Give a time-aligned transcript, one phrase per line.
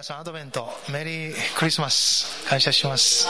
[0.00, 3.28] 皆さんアドベントメリークリスマス感謝します。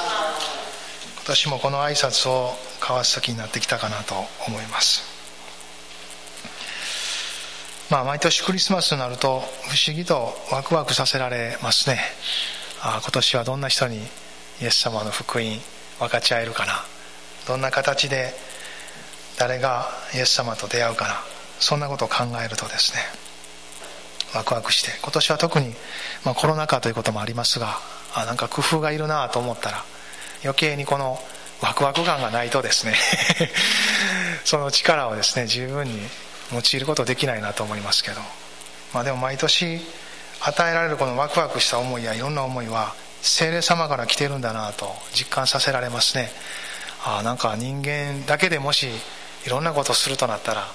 [1.17, 4.15] 今年もこの挨拶を交わす時になってきたかなと
[4.47, 5.03] 思います。
[7.91, 11.99] まあ毎年クリスマスになると不思議とワクワクさせられますね。
[12.81, 13.97] あ今年はどんな人に
[14.63, 15.45] イエス様の福音
[15.99, 16.85] 分かち合えるかな。
[17.49, 18.33] どんな形で
[19.41, 21.15] 誰がイエス様と出会うかな。
[21.59, 23.30] そんなことを考えるとですね
[24.35, 25.75] ワクワクして今年は特に、
[26.25, 27.79] まあ、コロナ禍ということもありますが
[28.15, 29.85] あなんか工夫がいるなと思ったら
[30.43, 31.19] 余計にこの
[31.63, 32.95] ワクワク感がないとですね
[34.45, 36.09] その力をですね十分に
[36.53, 38.21] 用いることできないなと思いますけど、
[38.93, 39.81] まあ、でも毎年
[40.41, 46.33] 与えられるこのワクワクした思いやいろんな思いは精霊様から来てるんだなと実感させられますね。
[47.05, 48.89] あなんか人間だけでもし
[49.47, 50.67] いろんなことをするとなったら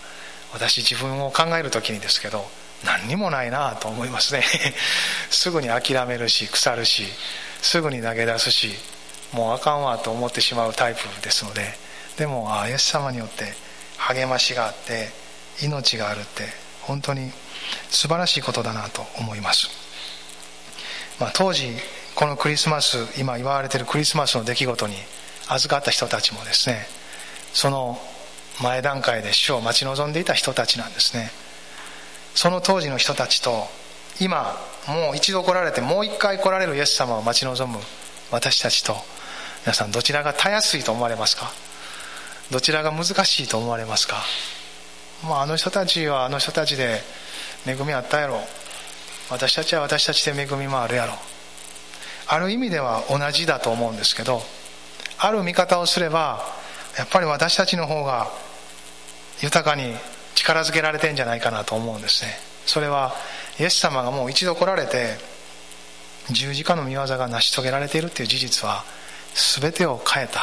[0.53, 2.45] 私自分を考える時にですけど
[2.85, 4.43] 何にもないなと思いますね。
[5.29, 7.07] すぐに諦めるし腐るし
[7.61, 8.75] すぐに投げ出すし
[9.31, 11.85] もうあかんわと思ってしまうタイプですので。
[12.17, 13.53] でもあイエス様によって
[13.97, 15.09] 励ましがあって
[15.61, 16.43] 命があるって
[16.81, 17.31] 本当に
[17.89, 19.69] 素晴らしいことだなと思います、
[21.19, 21.75] まあ、当時
[22.15, 24.95] このクリスマス今言われてるクリスマスの出来事に
[25.47, 26.85] 預かった人たちもですね
[27.53, 27.97] その
[28.61, 31.29] 前段階で死を待ち望んでいた人たちなんですね。
[32.35, 33.65] その当時の人たちと
[34.19, 34.55] 今
[34.87, 37.79] もう一度来られてもう一回来られるイエス様を待ち望む
[38.31, 38.95] 私たちと
[39.63, 41.51] 皆さんどちらがたやすいと思われますか？
[42.51, 44.17] どちらが難しいと思われますか、
[45.23, 47.01] まあ、あの人たちはあの人たちで
[47.65, 48.39] 恵みあったやろ。
[49.31, 51.13] 私たちは私たちで恵みもあるやろ。
[52.27, 54.41] ある意味では同じだと思うんですけど
[55.17, 56.43] ある見方をすれば
[56.97, 58.27] やっぱり私たちの方が
[59.41, 59.95] 豊かに
[60.35, 62.37] 力づけられてんじゃないかなと思うんですね。
[62.65, 63.15] それは
[63.59, 65.17] イエス様がもう一度来られて
[66.31, 68.83] 十字架の見業が成し遂げられているっていう事実は
[69.59, 70.41] 全てを変えた。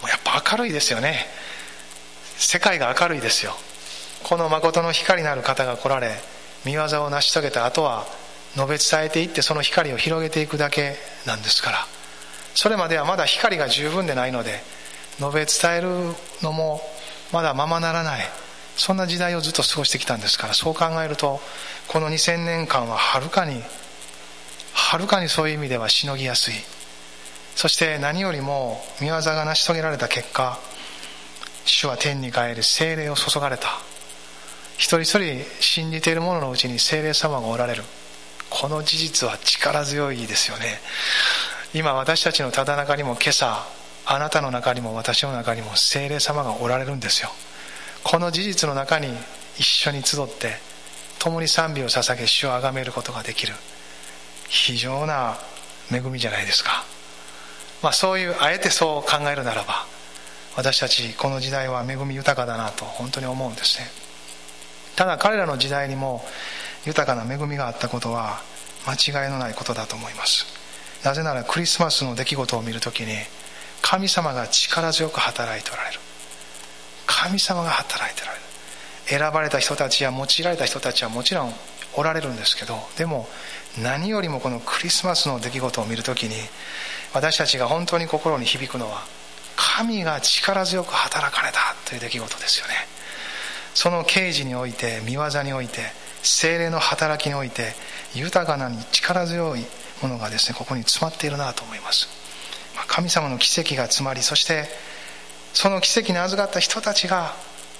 [0.00, 1.26] もうやっぱ明るいですよね。
[2.36, 3.54] 世界が明るいですよ。
[4.22, 6.14] この誠の光なる方が来られ
[6.64, 8.06] 見業を成し遂げた後は
[8.54, 10.96] 述べ伝えていってその光を広げていくだけ
[11.26, 11.86] なんですから。
[12.54, 14.62] それまではまだ光が十分でないので
[15.18, 16.80] 述べ伝えるのも
[17.32, 18.43] まだままならない。
[18.76, 21.40] そんな時代をずっと過ごしてきたんですからそう考えると
[21.88, 23.62] この2000年間ははるかに
[24.74, 26.54] はるかにそういう意味ではしのぎやすい。
[27.54, 30.58] そして何よりも見業が成し遂げられた結果
[31.64, 33.68] 主は天に帰り精霊を注がれた。
[34.76, 37.84] 一人一人信じている者のうちに精霊様がおられる。
[38.50, 40.80] この事実は力強いですよね。
[41.72, 43.64] 今私たちのただ中にも今朝
[44.06, 47.30] あなたの中にも私の中にも精霊様がおられるんですよ。
[48.04, 49.08] この事実の中に
[49.58, 50.58] 一緒に集って
[51.18, 53.54] 共に賛美を捧げ主を崇めることができる。
[54.48, 55.36] 非常な
[55.90, 56.84] 恵みじゃないですか、
[57.82, 59.86] まあ、そういうあえてそう考えるならば
[60.56, 63.86] 私たちこの時代は恵み豊かだなと本当に思うんですね。
[64.96, 66.24] ただ彼らの時代にも
[66.86, 68.40] 豊かな恵みがあったことは
[68.86, 70.46] 間違いのないことだと思います。
[71.02, 73.16] なぜならクリスマスの出来事を見るときに
[73.82, 76.00] 神様が力強く働いておられる。
[77.06, 78.44] 神様が働いてられる。
[79.06, 81.52] 選ばれた人たちや用いられた人たちはもちろん
[81.96, 83.28] おられるんですけどでも
[83.82, 86.34] 何よりもこのクリスマスの出来事を見るときに
[87.12, 89.02] 私たちが本当に心に響くのは
[89.56, 92.74] 神が力強く働かれたという出来事ですよね。
[93.74, 95.80] その刑事において見業において
[96.22, 97.74] 精霊の働きにおいて
[98.14, 99.64] 豊かなに力強い
[100.02, 102.08] ものがですねここに詰まっているなと思います。
[102.88, 104.68] 神様の奇跡が詰まりそして
[105.54, 107.32] その奇跡に預かった人たちが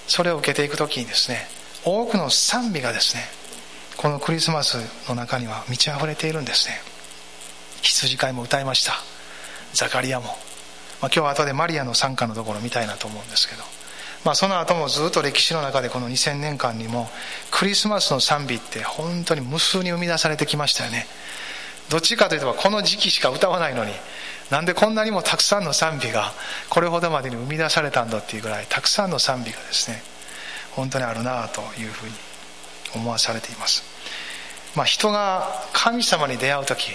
[0.07, 1.47] それを受けていく時にですね
[1.85, 3.23] 多くの賛美がですね
[3.97, 4.77] このクリスマス
[5.09, 6.75] の中には満ち溢れているんですね。
[7.83, 8.95] 羊飼いも歌いました。
[9.73, 10.37] ザカリアも、まあ、
[11.03, 13.63] 今日は後でマリアの参加のところ見たいなと思うんですけど、
[14.25, 17.09] まあ、その後もずっと歴史の中でこの2000年間にも
[17.51, 21.07] クリスマスの賛美って本当に無数に生み出されてきましたよね。
[21.91, 23.93] どっちかというとこの時期しか歌わないのに
[24.51, 26.33] なんでこんなにもたくさんの賛美が
[26.69, 30.03] これほどまでに生み出されたんだっていうぐらいたくさんの賛美がですね
[30.73, 32.13] 本当にあるなというふうに
[32.95, 33.83] 思わされています、
[34.77, 36.93] まあ、人が神様に出会う時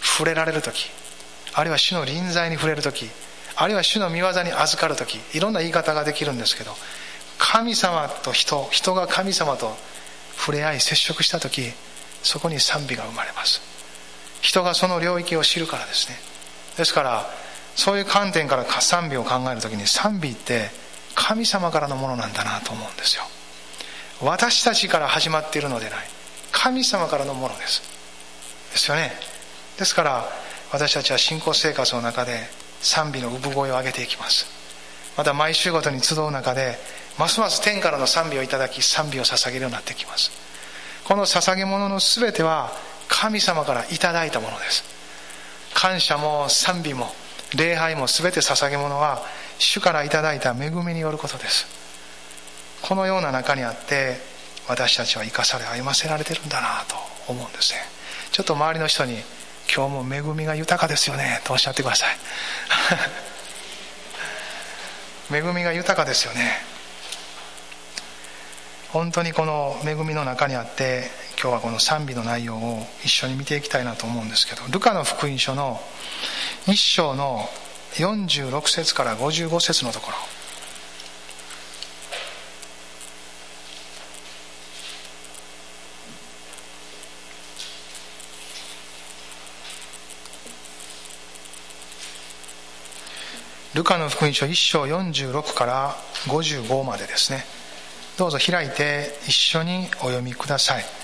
[0.00, 0.90] 触れられる時
[1.54, 3.08] あるいは主の臨在に触れる時
[3.56, 6.72] あるいは主の御業に預かる時いろんな言い方ができるんですけど
[7.38, 9.74] 神様と人人が神様と
[10.36, 11.72] 触れ合い接触した時
[12.22, 13.70] そこに賛美が生まれます。
[14.40, 16.16] 人がその領域を知るからですね
[16.76, 17.26] ですから
[17.76, 20.70] そういう観点から賛美を考える時に賛美って
[21.14, 23.24] 神様からのものなんだなと思うんですよ。
[24.22, 25.98] 私たちから始まっているのでない。
[26.52, 27.82] 神様からのものです。
[28.72, 29.12] ですよね。
[29.78, 30.28] ですから
[30.72, 32.48] 私たちは信仰生活の中で
[32.80, 34.46] 賛美の産声を上げていきます。
[35.16, 36.78] また毎週ごとに集う中で
[37.18, 40.30] ますます天からの賛美をいただき賛美を捧げるようになってきます。
[41.04, 42.72] この捧げ物の全ては
[43.08, 44.99] 神様からいただいたものです。
[45.74, 47.12] 感謝も賛美も
[47.54, 49.22] 礼拝も全て捧げ物は
[49.58, 51.66] 主からいただいた恵みによることです。
[52.82, 54.18] このような中にあって
[54.68, 56.96] 私たちは生かされ歩ませられてるんだなと
[57.30, 57.80] 思うんですね。
[58.32, 59.18] ちょっと周りの人に
[59.74, 62.16] 今日も恵みが豊かですよねとおっしゃってください。
[65.36, 66.64] 恵みが豊かですよね。
[68.92, 71.10] 本当にこの恵みの中にあって
[71.42, 75.80] 今日はこの賛美の内容を一緒に見ていきたいなと思うんですけどルカの福音書の
[76.66, 77.48] 1章の
[77.94, 80.18] 46節から55節のところ。
[93.74, 95.96] ルカの福音書1章46から
[96.26, 97.44] 55までですね。
[98.18, 100.99] どうぞ開いて一緒にお読みください。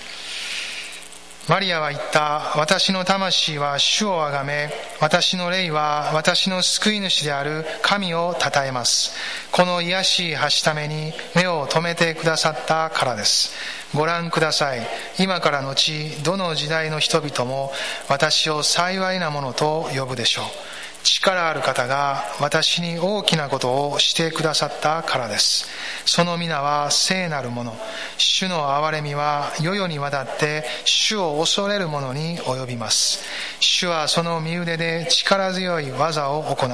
[1.48, 2.54] マリアは言った。
[2.56, 4.68] 私の魂は主をあがめ、
[5.00, 9.12] 私の霊は私の救い主である神を称えます。
[9.52, 13.52] この癒しい橋ために目を留めてくださったからです。
[13.94, 14.84] ご覧ください。
[15.20, 17.72] 今から後、どの時代の人々も
[18.08, 20.75] 私を幸いなものと呼ぶでしょう。
[21.06, 25.68] 力ある方が私に大きなことをしてくださったからです。
[26.04, 27.76] その皆は聖なるもの。
[28.18, 33.20] 主の憐れみは世々にわたって主を恐れる者に及びます。
[33.60, 36.70] 主はその身腕で力強い技を行い、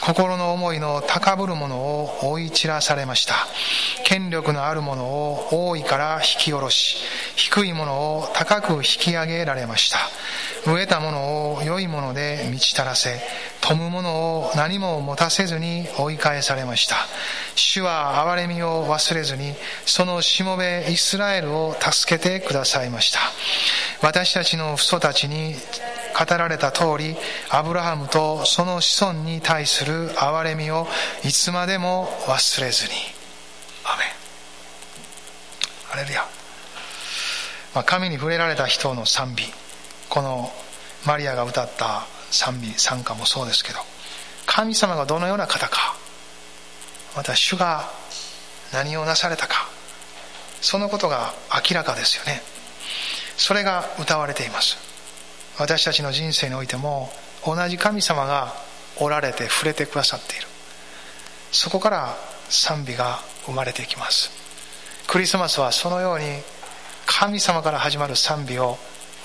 [0.00, 3.34] 心の思いの高ぶる者を追い散らされました。
[4.04, 6.96] 権力のある者を大いから引き下ろし、
[7.36, 9.98] 低い者を高く引き上げられました。
[10.64, 13.20] 飢えた者を良いもので満ち足らせ、
[13.60, 16.96] 富む者を何も持たせずに追い返されました。
[17.54, 19.54] 主は憐れみを忘れずに、
[19.86, 23.20] そのしもべイスラエルを助けてくださいました。
[24.02, 25.54] 私たちの父祖たちに
[26.18, 27.16] 語られた通り、
[27.50, 30.86] アブラハムとその子孫に対する憐れみを
[31.24, 32.90] いつまでも忘れずに。
[33.84, 34.08] アメン。
[35.92, 36.22] アレルヤ。
[37.74, 39.44] まあ、神に触れられた人の賛美。
[40.08, 40.50] この
[41.06, 43.78] マリアが歌った賛美賛歌もそうですけど
[44.46, 45.96] 神様がどのような方か
[47.16, 47.84] また主が
[48.72, 49.68] 何をなされたか
[50.60, 52.42] そのことが明らかですよね。
[53.36, 54.76] それが歌われています。
[55.58, 57.10] 私たちの人生においても
[57.44, 58.54] 同じ神様が
[59.00, 60.46] おられて触れてくださっている。
[61.52, 62.16] そこから
[62.48, 64.30] 賛美が生まれていきます。
[65.06, 66.24] クリスマスはそのように
[67.06, 68.76] 神様から始まる賛美を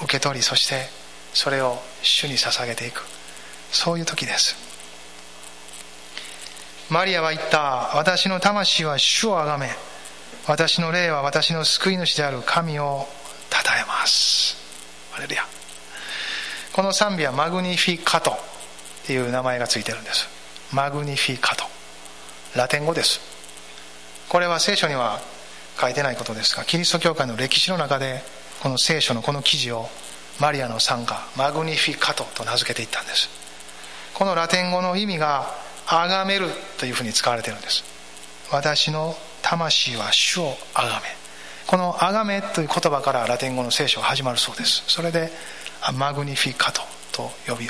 [0.03, 0.87] 受け取りそして
[1.33, 3.03] それを主に捧げていく。
[3.71, 4.55] そういう時です。
[6.89, 9.69] マリアは言った私の魂は主をあがめ
[10.47, 12.41] 私の霊は私の救い主である。
[12.45, 13.07] 神を
[13.49, 14.57] 称えます。
[15.15, 15.43] アレルヤ。
[16.73, 18.35] この賛美はマグニフィカトっ
[19.05, 20.27] ていう名前がついてるんです。
[20.73, 21.65] マグニフィカト。
[22.55, 23.19] ラテン語です。
[24.29, 25.19] これは聖書には
[25.79, 28.21] 書いてないことですがキリスト教会の歴史の中で
[28.63, 29.89] この聖書のこの記事を
[30.39, 33.29] マリアの参加マグニフィカトと名付けていったんです。
[34.13, 35.53] このラテン語の意味が
[35.85, 36.47] 崇める
[36.79, 37.83] というふうに使われているんです。
[38.53, 41.01] 私の魂は主を崇め。
[41.67, 44.85] この崇めという言葉からラテン語の聖書が始まるそうです。
[44.87, 45.29] それで
[45.97, 47.69] マグニフィカトと呼び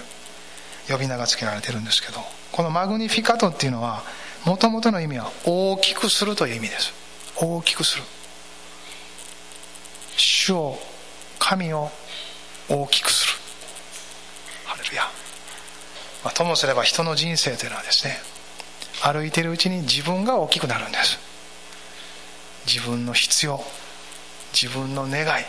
[0.87, 2.19] 呼び名が付けられてるんですけど
[2.51, 4.03] このマグニフィカトっていうのは
[4.45, 6.93] もともとの意味は大きくするという意味です。
[7.35, 8.03] 大きくする。
[10.17, 10.79] 主を
[11.39, 11.89] 神を
[12.69, 13.33] 大きくする。
[14.65, 15.03] ハレルヤ、
[16.23, 18.17] まあ、ともすれば人の人生というのはですね
[19.01, 21.19] 歩いているうちに自分が大きくなるんです。
[22.65, 23.59] 自分の必要
[24.53, 25.43] 自分の願い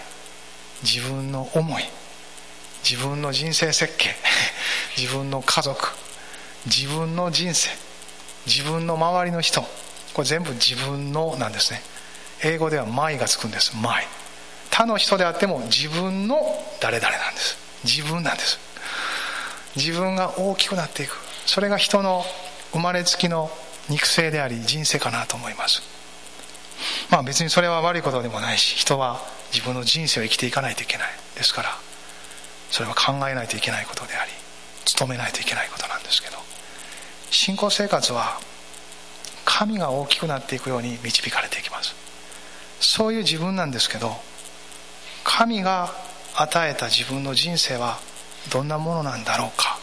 [0.82, 1.84] 自分の思い
[2.82, 4.16] 自分の人生設計
[4.98, 5.90] 自分の家族
[6.66, 7.70] 自分の人生
[8.46, 9.62] 自分の周りの人。
[10.12, 11.82] これ全部自分のなんですね。
[12.42, 14.06] 英語では「マイ」がつくんです「マイ」
[14.74, 16.36] 他の人であっても自分の
[16.80, 17.56] 誰々なんです。
[17.84, 18.58] 自分なんです。
[19.76, 21.16] 自分が大きくなっていく。
[21.46, 22.24] それが人の
[22.72, 23.52] 生まれつきの
[23.88, 25.80] 肉声であり人生かなと思います。
[27.08, 29.20] まあ別にそれは悪いことでもないし人は
[29.52, 31.08] 自分の人生を生きていかないといけない。
[31.36, 31.68] ですから
[32.72, 34.32] それは考えないといけないことであり
[34.98, 36.36] 努めないといけないことなんですけど
[37.30, 38.40] 信仰生活は
[39.44, 41.94] 神が大きくなっていくように導かれていきます。
[42.80, 44.16] そういう自分なんですけど
[45.24, 45.90] 神が
[46.36, 47.98] 与えた自分の人生は
[48.52, 49.78] どんなものなんだろうか。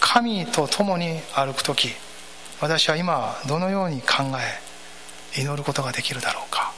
[0.00, 1.90] 神と共に歩く時
[2.60, 4.24] 私は今どのように考
[5.34, 6.72] え祈ることができるだろうか。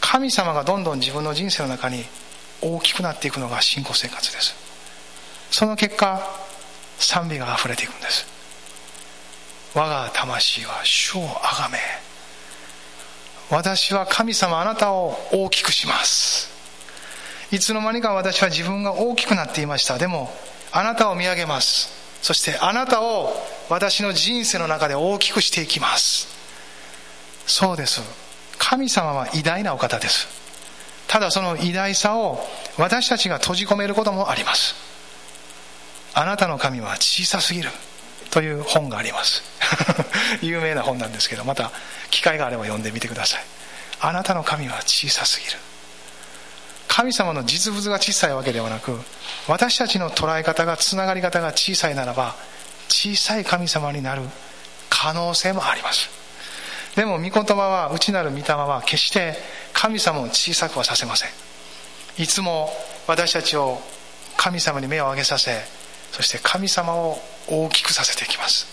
[0.00, 2.04] 神様がどんどん自分の人生の中に
[2.60, 4.54] 大きくなっていくのが信仰生活です。
[5.50, 6.20] その結果
[6.98, 8.26] 賛美が溢れていくんです。
[9.74, 11.78] 我が魂は主をあがめ
[13.50, 16.51] 私は神様あなたを大きくします。
[17.52, 19.98] いつの間にか私は自分が大きくなっていました。
[19.98, 20.30] でも
[20.72, 21.90] あなたを見上げます。
[22.22, 23.30] そしてあなたを
[23.68, 26.28] 私の人生の中で大きくしていきます。
[27.46, 28.00] そうです。
[28.58, 30.28] 神様は偉大なお方です。
[31.08, 32.40] ただその偉大さを
[32.78, 34.74] 私たちが閉じ込めることもあります。
[36.14, 37.68] あなたの神は小さすぎる
[38.30, 39.42] という本があります。
[40.40, 41.70] 有名な本なんですけどまた
[42.10, 43.44] 機会があれば読んでみてください。
[44.00, 45.58] あなたの神は小さすぎる。
[46.94, 48.94] 神様の実物が小さいわけではなく
[49.48, 52.34] 私たちの捉え方がつながり方が小さいならば
[52.86, 54.20] 小さい神様になる
[54.90, 56.10] 可能性もあります。
[56.94, 59.36] でも御言葉は内なる御霊は決して
[59.72, 61.30] 神様を小さくはさせません。
[62.22, 62.68] いつも
[63.06, 63.80] 私たちを
[64.36, 65.62] 神様に目を上げさせ
[66.10, 67.18] そして神様を
[67.48, 68.66] 大きくさせていきます。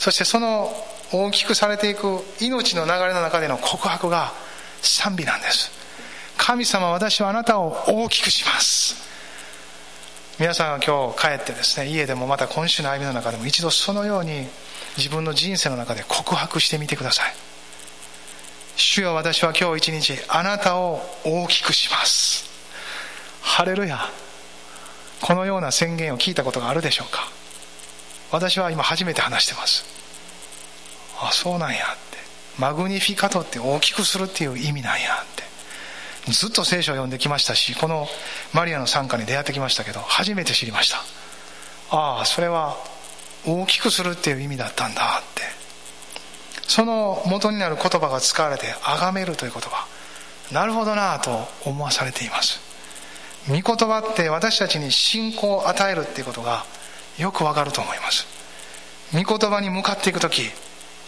[0.00, 0.70] そしてその
[1.10, 4.34] 大きくされていく命の流れの中での告白が
[4.82, 5.81] 賛美なんです。
[6.36, 8.96] 神様私はあなたを大きくします。
[10.38, 14.48] 皆さんが今日帰ってですね家でもまた今週の歩みの中でも一度そのように
[14.96, 17.34] 自分の人生の中で告白してみてください。
[18.76, 22.50] 主よ私は今日一日あなたを大きくします。
[23.40, 24.00] ハレルヤ。
[25.20, 27.28] このような宣言を聞いたことがあるでしょうか。
[28.32, 29.84] 私は今初めて話してます。
[31.20, 31.78] あそうなんやっ
[32.10, 32.18] て。
[32.58, 35.44] マグニフィカトって大きくするっていう意味なんやって。
[36.28, 38.06] ずっと聖書を読んできましたしこの
[38.52, 40.98] マリアの参加に出会ってきましたけど初めて知りました。
[41.90, 42.76] ああそれは
[43.46, 45.42] 大きくするっていう意味だったんだって。
[46.68, 49.86] その元になる言葉が使われて崇めるという言葉。
[50.52, 52.60] なるほどなと思わされています。
[53.48, 56.64] 御言葉って私たちに信仰を与えるっていうことが
[57.18, 58.26] よくわかると思います。
[59.12, 60.50] 御言葉に向かっていく時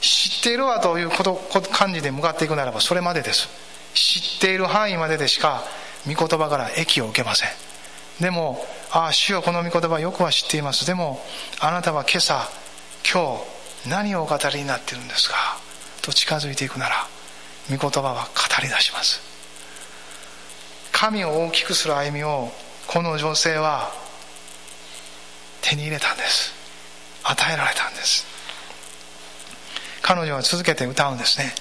[0.00, 1.40] 知っているわということ
[1.72, 3.48] 感じで向かっていくならばそれまでです。
[3.94, 5.62] 知っている範囲まででしか
[6.06, 7.48] 御言葉から益を受けません。
[8.20, 10.86] でもああ主はこの御言葉よくは知っています。
[10.86, 11.24] でも
[11.60, 12.48] あなたは今朝
[13.10, 13.38] 今
[13.84, 15.36] 日何をお語りになっているんですか？
[16.02, 17.06] と近づいていくなら
[17.70, 19.20] 御言葉は語り出します。
[20.92, 22.50] 神を大きくする歩みを
[22.86, 23.90] この女性は
[25.60, 26.52] 手に入れたんです。
[27.24, 28.26] 与えられたんです。
[30.02, 31.54] 彼女は続けて歌うんですね。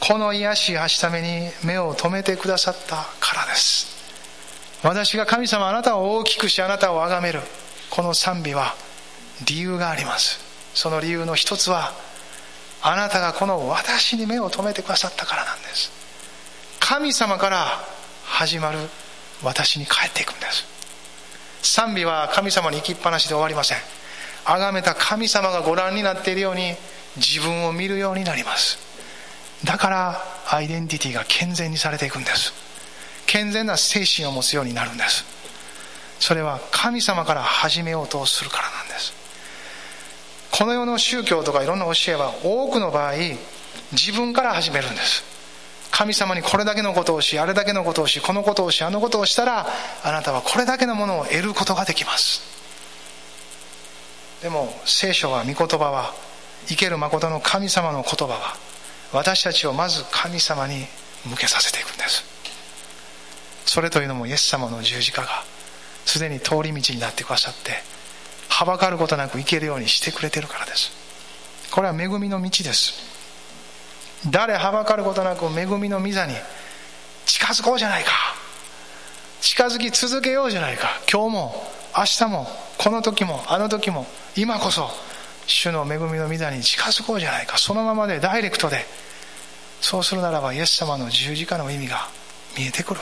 [0.00, 3.90] この癒しはしために目を留めてくださったからです。
[4.82, 7.40] 私が神様あなたを大きくしあなたを崇める。
[7.90, 8.74] この賛美は
[9.46, 10.40] 理由があります。
[10.74, 11.92] その理由の一つは
[12.82, 15.92] あなたがこの私に目を留めてくださったからなんです。
[16.80, 17.66] 神様から
[18.24, 18.78] 始まる
[19.42, 20.64] 私に帰っていくんです。
[21.62, 23.78] 賛美は神様に行きっぱなしで終わりません。
[24.46, 26.74] 崇めた神様がご覧になっているように
[27.18, 28.89] 自分を見るようになります。
[29.64, 32.52] だからアイデンティティが健全にされていくんです。
[33.26, 35.24] 健全な精神を持つようになるんです。
[36.18, 39.12] それは神様から始めようとするからなんです。
[40.50, 43.12] この世の宗教とかいろんな教えは多くの場合
[43.92, 45.24] 自分から始めるんです。
[45.90, 49.66] 神様にこれだけのことをしあれだけのことをしこのことをしあのことをしたら
[50.02, 52.42] あなたはこれだけのものを得ることができます。
[54.42, 56.14] でも聖書は御言葉は
[56.66, 58.69] 生ける誠の神様の言葉は
[59.12, 60.86] 私たちをまず神様に
[61.28, 62.24] 向けさせていくんです。
[63.66, 65.28] それというのもイエス様の十字架が
[66.04, 67.72] すでに通り道になってくださって
[68.48, 70.90] はばかることなく行けるようにしてくれてるからです。
[71.70, 72.94] これは恵みの道です。
[74.28, 76.34] 誰はばかることなく恵みの御座に
[77.26, 78.10] 近づこうじゃないか。
[79.40, 81.00] 近づき続けようじゃないか。
[81.10, 81.64] 今日も
[81.96, 84.90] 明日もこの時もあの時も今こそ
[85.50, 87.58] 主の恵みの御座に近づこうじゃないか。
[87.58, 88.86] そのままでダイレクトで
[89.80, 92.08] そうするならばイエス様の十字架の意味が
[92.56, 93.00] 見えてくる。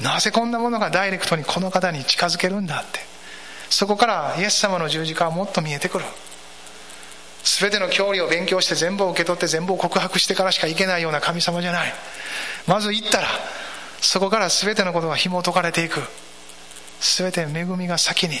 [0.00, 3.00] なぜこんなものがダイレクトにこの方に近づけるんだって。
[3.68, 6.04] そこからイエス様の十字架はもっと見えてくる。
[7.44, 11.92] 全ての教理を勉強して全部を受け取って全部を告白してからしかいけないような神様じゃない。
[12.66, 13.28] まず行ったら
[14.00, 16.00] そこから全てのことが紐解かれていく。
[17.00, 18.36] 全て恵みが先に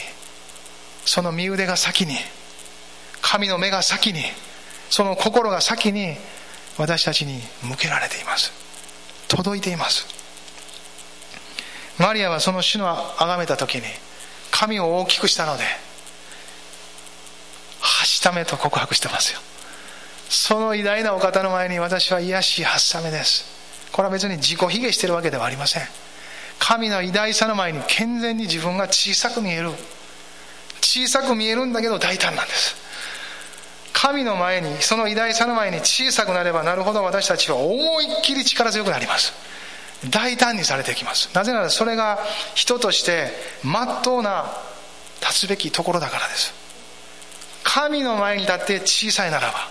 [1.04, 2.16] その身腕が先に
[3.22, 4.24] 神の目が先に
[4.90, 6.16] その心が先に
[6.76, 8.52] 私たちに向けられています。
[9.28, 10.06] 届いています。
[11.98, 13.82] マリアはその主の崇めた時に
[14.50, 15.64] 神を大きくしたので
[17.80, 19.40] はしためと告白してますよ。
[20.28, 23.44] その偉大なお方の前に私は癒しはしためです。
[23.92, 25.82] これは別に自己卑下してるわけではありません。
[26.58, 29.70] 神の偉大さの前に健全に自分が小さく見える。
[30.80, 32.76] 小さく見えるんだけど大胆なんです。
[33.92, 39.32] 神の前にその偉大さの前に小さくなればなるほど私たちは思いっきり力強くなります。
[40.10, 41.30] 大胆にされていきます。
[41.34, 42.18] なぜならそれが
[42.54, 43.30] 人として
[43.62, 44.46] まっとうな
[45.20, 46.52] 立つべきところだからです。
[47.62, 49.68] 神の前に立って小さいならば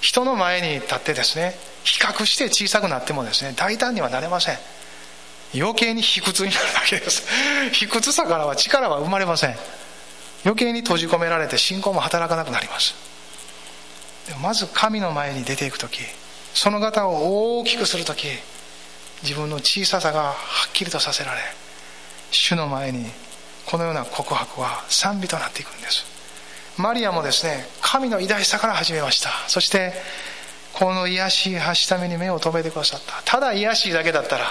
[0.00, 1.54] 人の前に立ってですね
[1.84, 4.58] 比較して小さくなってもですね大胆にはなれません。
[5.54, 7.24] 余計に卑屈になるだけです。
[7.72, 9.56] 卑屈さからは力は生まれません。
[10.44, 12.94] 余計に閉じ込められて信仰も働かなくなります。
[14.40, 16.00] まず神の前に出ていく時
[16.54, 18.28] その方を大きくする時
[19.22, 20.34] 自分の小ささがは
[20.68, 21.40] っきりとさせられ
[22.30, 23.04] 主の前に
[23.66, 26.04] このような告白は賛美となっていくんです。
[26.78, 29.30] マリアもですね神の偉大さから始めました。
[29.48, 29.92] そして
[30.72, 33.22] この癒しい橋ために目を留めてくださった。
[33.24, 34.46] ただ癒しいだけだったら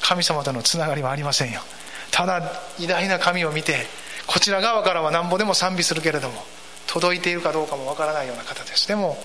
[0.00, 1.60] 神様とのつながりはありませんよ。
[2.10, 3.86] ただ偉大な神を見て
[4.26, 6.42] こちら側からはなんぼでも賛美するけれども
[6.86, 8.88] 届いているかどうかもわからないような方です。
[8.88, 9.16] でも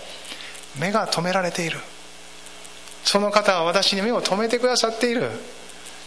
[0.79, 1.79] 目が止められている。
[3.03, 5.29] その方は私に目を留めてくださっている。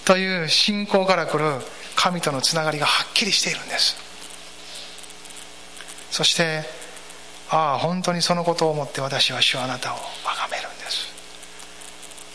[0.05, 1.45] という信仰から来る。
[1.97, 3.97] 神とのつながりがはっきりしているんです。
[6.11, 6.65] そして
[7.51, 11.15] ああ本当にそのことを思って私は主あなたを崇めるんです。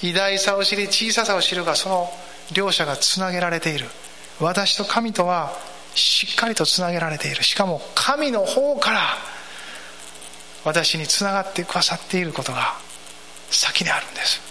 [0.01, 2.09] 偉大さを知り小ささを知るがその
[2.53, 3.87] 両者がつなげられている。
[4.39, 5.51] 私と神とは
[5.95, 7.43] しっかりとつなげられている。
[7.43, 9.01] しかも神の方から
[10.63, 12.75] 私につながってくださっていることが
[13.49, 14.41] 先にあるんです。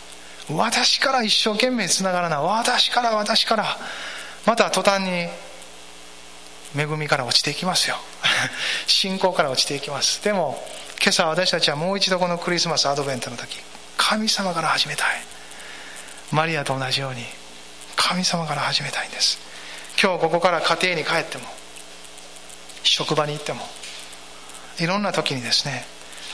[0.51, 2.39] 私から一生懸命つながらない。
[2.43, 3.77] 私から私から
[4.47, 5.29] また途端に
[6.77, 7.97] 恵みから落ちていきますよ。
[8.87, 10.23] 信仰から落ちていきます。
[10.25, 10.63] でも
[11.01, 13.59] 今朝私たちはもう一度このクリスマスアドベントの時
[13.97, 15.23] 神様から始めたい。
[16.31, 17.25] マリアと同じように
[17.97, 19.48] 神様から始めたいんです。
[20.01, 21.45] 今日ここから家庭に帰っても
[22.85, 23.61] 職場に行っても
[24.79, 25.85] いろんな時にですね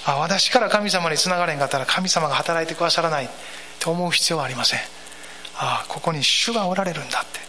[0.07, 3.29] あ私から神様につながれんかったら神様が働いてくださらない
[3.81, 4.81] と思う必要はありません。
[5.57, 7.41] ああここに主がおられるんだって。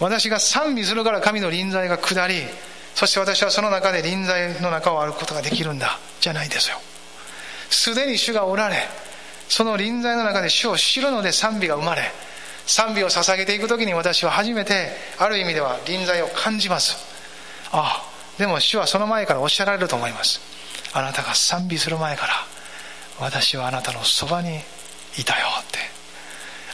[0.00, 2.42] 私が賛美するから神の臨在が下り
[2.94, 6.78] そして私はその中で臨在の中を歩くことができるんだじゃないですよ。
[7.68, 8.76] すでに主がおられ
[9.48, 12.12] その臨在の中で主を知るので賛美が生まれ
[12.68, 16.98] 賛美を捧げていく時に私は初めてある意味では臨在を感じます。
[17.72, 20.40] ああでも主はその前からおっしゃられると思います。
[20.92, 22.32] あなたが賛美する前から
[23.20, 24.60] 私はあなたのそばに
[25.18, 25.78] いたよって。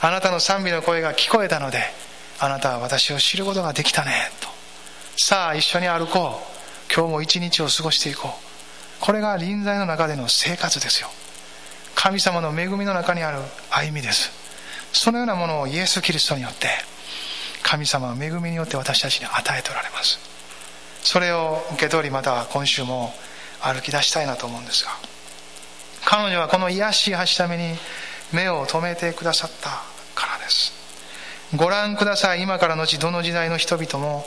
[0.01, 1.79] あなたの賛美の声が聞こえたので
[2.41, 4.49] あなたは私を知ることができたねと。
[5.17, 6.93] さあ一緒に歩こう。
[6.93, 8.33] 今日も一日を過ごしていこう。
[9.01, 11.09] これが臨在の中での生活ですよ。
[11.95, 13.39] 神様の恵みの中にある
[13.71, 14.44] 歩みです。
[14.95, 16.69] そのようなものをイエス・キリストによって
[17.63, 20.19] 神様は恵みによって私たちに与えておられます。
[21.03, 23.13] それを受け取りまた今週も
[23.61, 24.91] 歩き出したいなと思うんですが
[26.07, 27.77] 彼女はこの癒しい橋ために
[28.33, 29.71] 目を留めてくださった
[30.15, 30.73] からです。
[31.57, 32.43] ご覧ください。
[32.43, 34.27] 今からのちどの時代の人々も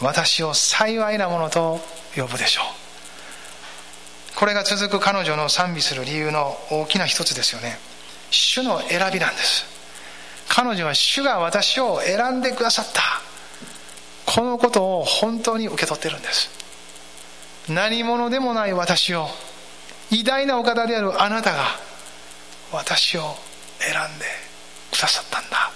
[0.00, 1.80] 私を幸いなものと
[2.14, 4.36] 呼ぶでしょう。
[4.38, 7.78] これが続く彼女の賛美する理由の大きな一つですよね。
[8.30, 9.75] 主の選びなんです。
[10.48, 13.02] 彼女は主が私を選んでくださった。
[14.26, 16.50] このことを本当に受け取ってるんです。
[17.68, 19.28] 何者でもない私を
[20.10, 21.64] 偉大なお方であるあなたが
[22.72, 23.34] 私を
[23.78, 24.24] 選んで
[24.92, 25.70] くださったんだ。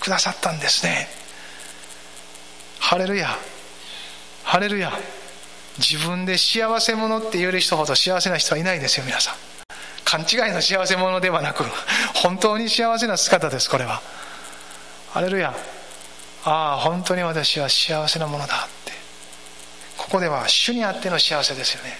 [0.00, 1.08] くださったんですね。
[2.78, 3.28] ハレルヤ。
[4.44, 4.92] ハレルヤ。
[5.78, 9.45] 自分で幸せ者って言える人ほど幸せな人はいないですよ皆さん。
[10.06, 11.64] 勘違いの幸せ者ではなく
[12.14, 14.00] 本当に幸せな姿ですこれは。
[15.10, 15.52] ハレルヤ。
[16.44, 18.92] ああ本当に私は幸せなものだって。
[19.98, 21.90] ここでは主にあっての幸せですよね。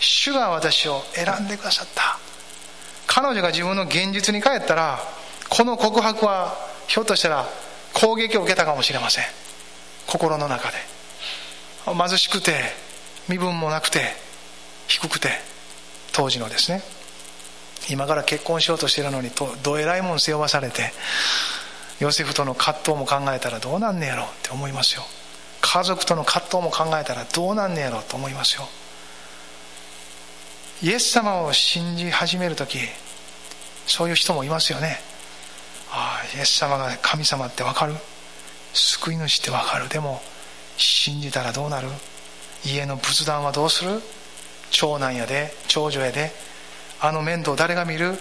[0.00, 2.18] 主が私を選んでくださった。
[3.06, 4.98] 彼女が自分の現実に帰ったら
[5.48, 6.56] この告白は
[6.88, 7.46] ひょっとしたら
[7.94, 9.24] 攻撃を受けたかもしれません。
[10.08, 10.76] 心の中で。
[11.86, 12.52] 貧しくて
[13.28, 14.00] 身分もなくて
[14.88, 15.28] 低くて
[16.12, 16.97] 当時のですね。
[17.90, 19.30] 今から結婚しようとしてるのに
[19.62, 20.92] どえらいもん背負わされて
[22.00, 25.02] ヨセフとの葛藤も考えたらどうなんねやろうって思いますよ。
[25.60, 28.68] 家族との葛藤も考えたらどうなんねやろうと思いますよ。
[30.82, 32.78] イエス様を信じ始める時
[33.86, 35.00] そういう人もいますよね。
[35.90, 37.94] ああイエス様が神様って分かる。
[38.74, 39.88] 救い主って分かる。
[39.88, 40.20] でも
[40.76, 41.88] 信じたらどうなる？
[42.64, 44.00] 家の仏壇はどうする？
[44.70, 46.30] 長男やで長女やで
[47.00, 48.14] あの面倒誰が見る？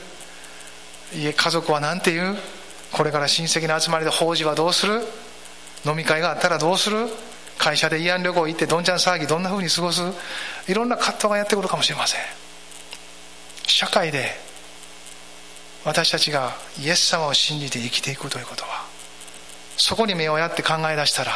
[1.13, 2.38] 家家族は何て言う？
[2.92, 5.02] これから親戚の集まりで法事はどうする？
[5.86, 7.08] 飲み会があったらどうする？
[7.58, 10.02] 会社で慰安旅行行ってどんちゃん騒ぎどんな風に過ごす？
[10.68, 12.22] いろんな葛藤がやってくるかもしれません。
[13.66, 14.30] 社会で
[15.84, 18.86] 私たちがイエス様を信じて生きていくということは
[19.78, 21.32] そこに目をやって考え出したら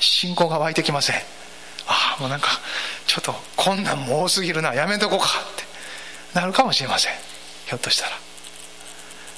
[0.00, 1.16] 信仰が湧いてきません。
[1.88, 2.48] ああもうなんか
[3.06, 4.74] ちょっとこんなんも多すぎるな。
[4.74, 5.65] やめとこうかって。
[6.36, 7.12] なるかもしれません。
[7.66, 8.10] ひょっとしたら。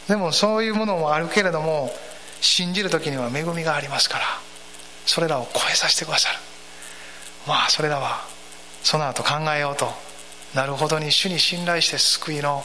[0.09, 1.93] でもそういうものもあるけれども
[2.41, 4.25] 信じる時には恵みがありますから
[5.07, 6.39] それらを超えさせてくださる。
[7.47, 8.27] まあそれらは
[8.83, 9.93] その後考えようと
[10.55, 12.65] なるほどに主に信頼して救いの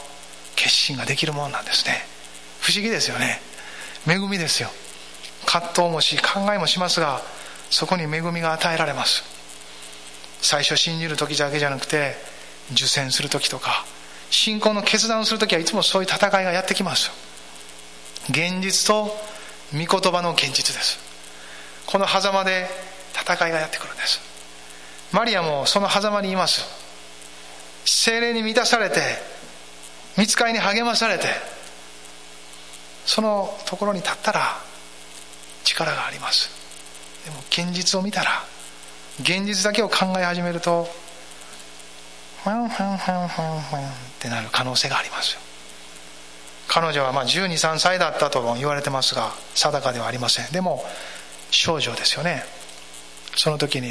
[0.56, 1.92] 決心ができるものなんですね。
[2.60, 3.40] 不思議ですよね。
[4.08, 4.68] 恵みですよ。
[5.46, 7.20] 葛藤もし考えもしますが
[7.70, 9.22] そこに恵みが与えられます。
[10.40, 12.16] 最初信じる時だけじゃなくて
[12.72, 13.84] 受選する時とか
[14.30, 17.10] 信仰の決断をする時はいつもそういう戦いがやってきます
[18.30, 19.14] 現実と
[19.72, 20.98] 御言葉の現実です。
[21.86, 22.68] この狭間で
[23.12, 24.20] 戦いがやってくるんです。
[25.12, 26.64] マリアもその狭間にいます。
[27.84, 29.00] 精霊に満たされて
[30.16, 31.26] 見つかりに励まされて
[33.04, 34.56] そのところに立ったら
[35.64, 36.50] 力があります。
[37.24, 38.44] でも現実を見たら
[39.20, 40.88] 現実だけを考え始めると
[42.42, 45.40] ファンファンファンファンファンってなる可能性がありますよ。
[46.66, 50.50] 彼女はまあ1 2 3歳だったとも言われてますが定かではありません。
[50.50, 50.82] でも
[51.50, 52.42] 少女ですよね。
[53.36, 53.90] その時に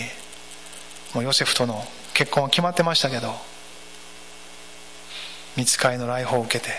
[1.13, 3.35] もうヨセフとの結婚は決まってましたけど
[5.55, 6.71] 見つかりの来訪を受けて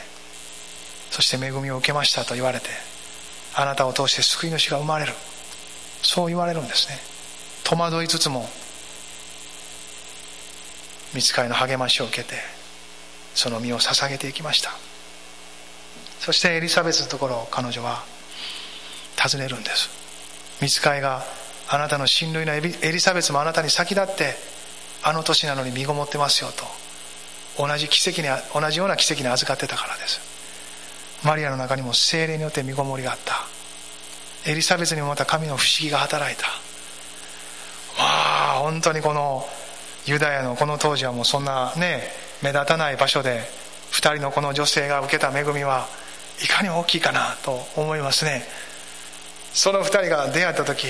[1.10, 2.66] そして恵みを受けましたと言われて
[3.54, 5.12] あなたを通して救い主が生まれる。
[6.02, 6.98] そう言われるんですね。
[7.62, 8.48] 戸惑いつつも
[11.14, 12.53] 見つかりの励ましを受けて
[13.34, 14.70] その身を捧げていきました。
[16.20, 18.02] そしてエリザベスのところ彼女は
[19.16, 19.90] 尋ねるんです。
[20.62, 21.24] 見つかりが
[21.68, 24.34] あなたの親類のエリザベスもあなたに先立って
[25.02, 26.64] あの年なのに身ごもってますよと
[27.62, 30.20] 同じ奇跡に同じような奇跡に預かってたからです。
[31.24, 33.46] マリアの中にも精霊によって身ごもりがあった。
[34.50, 36.46] エリザベスにもまた神の不思議が働いた。
[37.98, 39.46] まあ本当にこの
[40.06, 42.02] ユダヤのこの当時はもうそんなね
[42.44, 43.40] 目立たない場所で
[43.92, 45.88] 2人のこの女性が受けた恵みは
[46.42, 48.42] いかに大きいかなと思いますね。
[49.54, 50.88] その2人が出会った時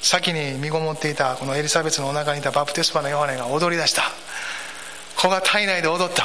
[0.00, 4.04] 先に身ごもっていたこのエリザベスのお腹にいたバプテスマのヨハネが踊り出した。
[5.14, 6.24] 子が体内で踊った。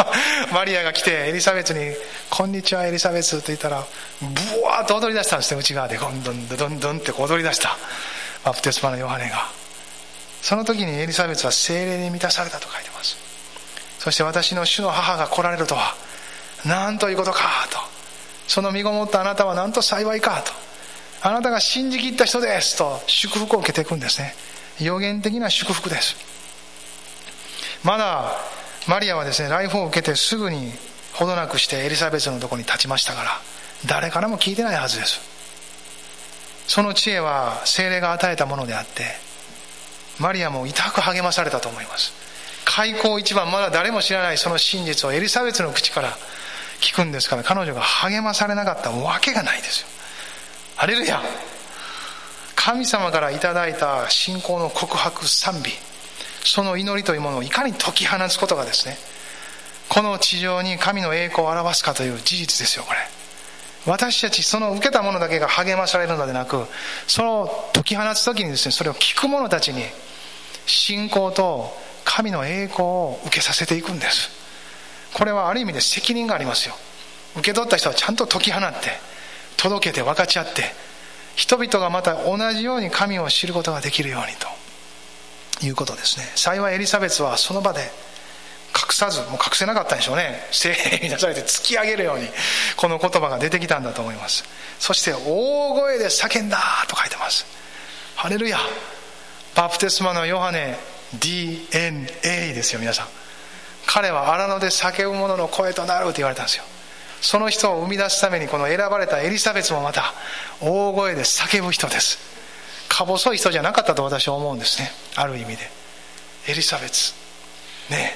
[0.54, 1.94] マリアが来てエリザベスに
[2.30, 3.84] 「こんにちはエリザベス」と言ったら
[4.22, 5.98] ブワーッと踊り出したんですね内側で。
[5.98, 7.76] どんどんどんどんって踊り出した。
[8.42, 9.46] バプテスマのヨハネが。
[10.40, 13.25] その時にエリザベスは精霊に満たされたと書いてます。
[14.06, 15.96] そして私の主の母が来られるとは
[16.64, 17.78] 何ということかと。
[18.46, 20.52] その身ごもったあなたは何と幸いかと。
[21.28, 24.36] あなたが信じきった人ですと祝福を受けていくんですね。
[24.80, 26.14] 予言的な祝福です。
[27.82, 28.30] まだ
[28.86, 30.70] マリアはですねライフを受けてすぐに
[31.14, 33.30] ほどなくしてエリザベスのとこに立ちましたから
[33.86, 35.20] 誰からも聞いてないはずです。
[36.68, 39.02] その知恵は精霊が与えたものであって
[40.20, 42.25] マリアも痛く励まされたと思います。
[42.66, 46.18] 開口一番まだ誰も知らないその真実をエリザベスの口から
[46.80, 49.86] 聞くんですから彼女が励まされなかったわけがないですよ。
[50.74, 51.22] ハレルヤ。
[52.54, 55.70] 神様からいただいた信仰の告白賛美。
[56.44, 58.96] その祈りというものをいかに解き放つことがですね
[59.88, 62.98] この地上に神の栄光を表すかという事実ですよこれ。
[63.86, 66.64] 私たちその受けたものだけが励まされるのではなく
[67.06, 69.84] その解き放つ時にですねそれを聞く者たちに
[70.66, 74.30] 信仰と神の栄光を受けさせていくんです。
[75.12, 76.74] これはある意味で責任がありますよ。
[77.34, 78.90] 受け取った人はちゃんと解き放って
[79.58, 80.62] 届けて分かち合って
[81.34, 84.48] 人々がまた同じように神を知ることができるようにと。
[85.62, 86.26] いうことですね。
[86.36, 90.46] 幸いエリザベスはその場で隠さずもう隠せなかったんでしょうね。
[90.50, 92.28] 精霊に出されて突き上げるように
[92.76, 94.44] この言葉が出てきたんだと思います。
[94.78, 97.46] そして大声で叫んだと書いてます。
[98.16, 98.58] ハレルヤ。
[99.54, 100.78] バプテスマのヨハネ
[101.20, 103.06] DNA ですよ皆さん。
[103.86, 106.64] 彼は荒野で叫ぶ者の声となると言われたんですよ。
[107.20, 110.12] その人を生み出すためにこの選ばれたエリザベスもまた
[110.60, 112.18] 大声で叫ぶ人です。
[112.88, 114.90] か細い人じゃなかったと私は思うんですね。
[115.16, 115.70] ある意味で。
[116.48, 117.14] エリザベス。
[117.90, 118.14] ね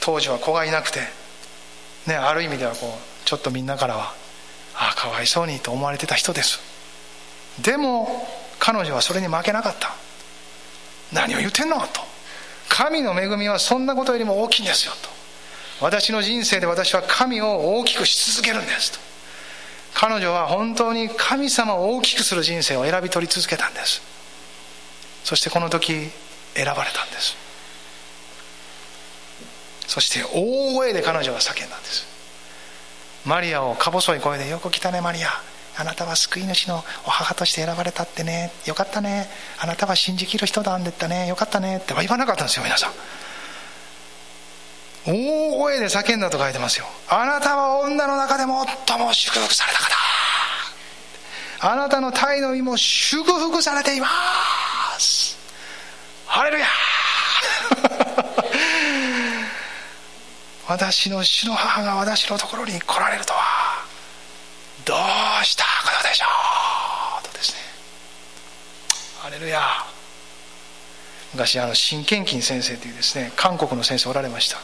[0.00, 1.00] 当時は子がいなくて。
[2.06, 4.14] ねある意味ではこうちょっとみんなからは
[4.74, 6.60] ああかわいそうにと思われてた人です。
[7.60, 8.26] でも
[8.58, 9.94] 彼女はそれに負けなかった。
[11.12, 12.09] 何を言ってんのと
[12.70, 15.10] 神の恵みはそんなことよりも大きいんですよと。
[15.84, 18.98] 私の人生で私は神を大きくし続けるんですと。
[19.92, 24.00] 彼女は本当に神様を大きくする人生を選び取り続けたんです。
[25.24, 26.10] そしてこの時
[26.54, 27.36] 選ばれたんです。
[29.88, 32.06] そして大声で彼女は叫んだんです。
[33.26, 35.42] マリアをか細い声で「よく来たねマリア。
[35.80, 38.52] あなたは救い主のお母として選ばれたってね。
[38.66, 39.30] よかったね。
[39.58, 41.28] あなたは信じきる人だんでったね。
[41.28, 42.90] よかったね」っては言わなかったんですよ皆さん。
[45.06, 46.86] 大声で叫んだと書いてますよ。
[47.08, 48.50] あなたは女の中で最
[48.98, 49.96] も祝福された方。
[51.60, 54.08] あなたの体の胃も祝福されていま
[54.98, 55.38] す。
[56.26, 56.66] ハレルヤ
[60.68, 63.70] 私の主の母が私のところに来られるとは。
[64.84, 66.26] どうしたことでしょ
[67.20, 67.58] うとですね
[69.18, 69.60] ハルヤ
[71.32, 74.58] 昔あの新賢金先生というですね韓国の先生おられました。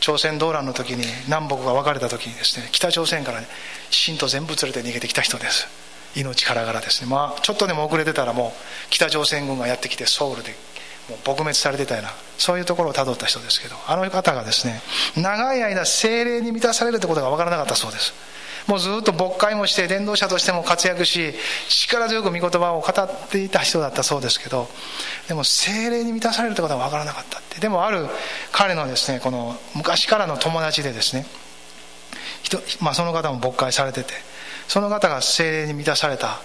[0.00, 3.46] 朝鮮動乱の時に南北が分かれた時にですね北朝鮮から、ね、
[3.90, 5.68] 信徒全部連れて逃げてきた人です。
[6.16, 7.10] 命からがらですね。
[7.10, 8.50] まあちょっとでも遅れてたらもう
[8.88, 10.54] 北朝鮮軍がやってきてソウルで
[11.08, 14.80] もう撲滅されてたようなそういうところをたどった人ですけどあの方がですね
[15.16, 18.14] 長い間精霊に満たされるってことが分からなかったそうです。
[18.70, 21.34] もうずっと牧会もして伝道者としても活躍し
[21.68, 24.68] 力強く御言葉を語っていた人だったそうですけど
[25.26, 27.60] でも精霊に満たされるってことは分からなかったって。
[27.60, 28.06] でもある
[28.52, 31.26] 彼のですねこの昔からの友達でですね
[32.80, 34.12] まあ、その方も牧会されてて
[34.66, 36.40] その方が精霊に満たされた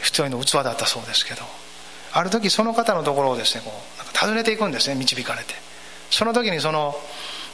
[0.00, 1.42] 一人の器だったそうですけど
[2.12, 5.54] ある時その方のところをですねこうなんか訪ねていくんですね導かれて。
[6.10, 6.94] その時にその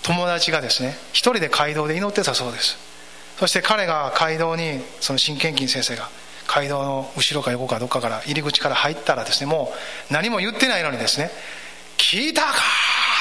[0.02, 2.93] 友達がですね一人で街道で祈ってたそうです。
[3.38, 6.08] そして彼が街道にその新献金先生が
[6.46, 9.72] 街道の後ろか横かどっかから入り口から入ったらですねも
[10.10, 11.30] う何も言ってないのにですね
[11.98, 12.52] 「聞いたか!」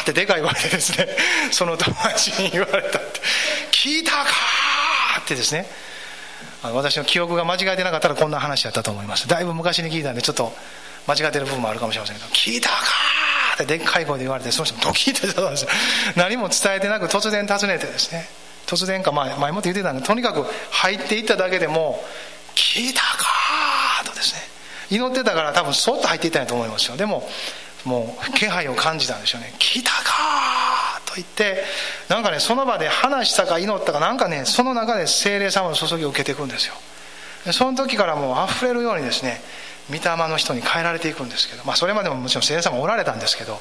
[0.04, 1.08] ってでかい声でですね
[1.52, 3.22] その友達に言われたって
[3.72, 4.30] 「聞いたか!」
[5.22, 5.68] ってですね
[6.62, 10.54] 私の記憶が間違えてなかったらこんな話やったと思いますだいぶ昔に聞いたんでちょっと
[11.08, 12.76] 間違ってる部分もあるかもしれませんけど「聞いたか!」
[13.56, 15.70] ってでっかい声で言われてその人もドキッてしたんですよ
[16.16, 18.28] 何も伝えてなく突然訪ねてですね
[18.66, 22.04] 突然か前前もって言ってたんでとにかく入っていっただけでも
[22.56, 24.42] 「聞いたか!」とですね
[24.90, 27.30] 祈ってたから多分そっと入っていったんやと思いますよでも
[27.86, 31.64] もう気配を感じたんでしょうね「聞いたか!」と言って
[32.08, 36.74] なんかねその場で話したか祈ったかなんかねその中で精霊様の注ぎを受けていくんですよ
[37.52, 39.42] その時からもう溢れるようにですね
[39.90, 43.60] 御霊の人に変えられていくんですけど、まあ、それまでももちろん聖霊様おられたんですけど、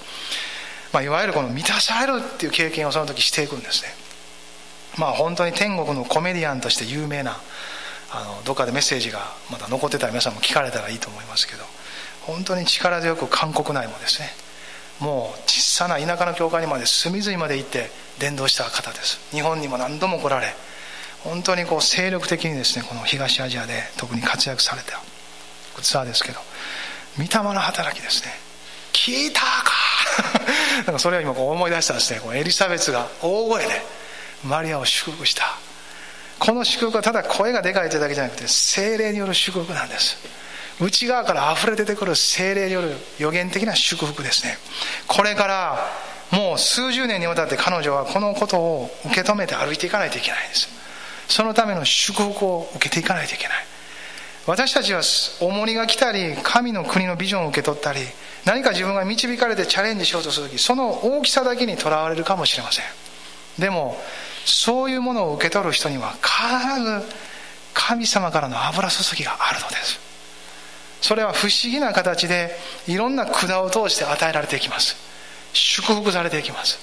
[0.92, 3.92] まあ、いわゆるこの満たされるっていう経験をその時していくんですね
[4.98, 7.38] まあ本当に天国のコメディアンとして有名な
[8.10, 11.64] あのどっかでメッセージがまだ残ってたら皆さんも聞かれたらいいと思いますけど
[12.22, 14.28] 本当に力強く韓国内もですね
[15.00, 19.18] もう小さな田舎の教会にまで隅々まで行って伝道した方です。
[19.34, 20.54] 日本にも何度も来られ
[21.24, 25.00] 本当にこう精力的にですねこの東アジアで特に活躍された
[25.80, 26.38] ツアーですけど
[27.16, 28.30] 御霊の働きですね。
[28.92, 29.72] 聞いたか
[30.86, 32.20] なんかそれを今こう思い出したんですね。
[32.20, 33.82] こうエリザベスが大声で
[34.44, 35.44] マリアを祝福した。
[36.38, 40.16] この祝福はただ声がでかいというだけじゃなくて精霊による祝福なんです。
[40.80, 44.58] 内側から溢れ出てくる精霊による予言的な祝福ですね。
[45.06, 45.78] これから
[46.32, 50.68] もう数十年にわたって彼女はこのことを受け止めて歩いていかないといけないんです。
[51.28, 53.56] そのための祝福を受けていかないといけない。
[54.46, 55.02] 私たちは
[55.40, 58.00] 重荷が来たり神の国のビジョンを受け取ったり
[58.44, 62.84] 何か自分が導かれてチャレンジしようとする時その大きさだけにとらわれるかもしれません。
[63.58, 63.96] でも
[64.44, 67.14] そういうものを受け取る人には必ず
[67.74, 70.00] 神様からの油注ぎがあるのです。
[71.00, 74.96] それは不思議な形でいろんな管を通して与えられていきます。
[75.52, 76.78] 祝福されていきます。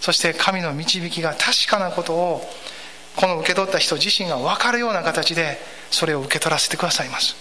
[0.00, 2.48] そして神の導きが確かなことを
[3.16, 5.58] この受け取った人自身が分かるような形で
[5.90, 7.36] それを受け取らせてくださいます。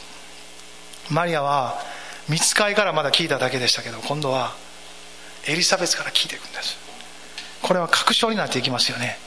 [1.09, 1.75] マリアは
[2.27, 4.53] 見つかいからまだ聞いただけでしたけど今度は
[5.47, 6.77] エリザベスから聞いていくんです。
[7.61, 9.17] これは確証になっていきますよね。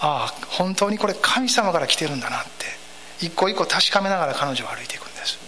[0.00, 2.78] ああ本当にこれ神様から来てるんだなって。
[3.20, 5.38] 一個一個確かめながら彼女は歩いていくんです。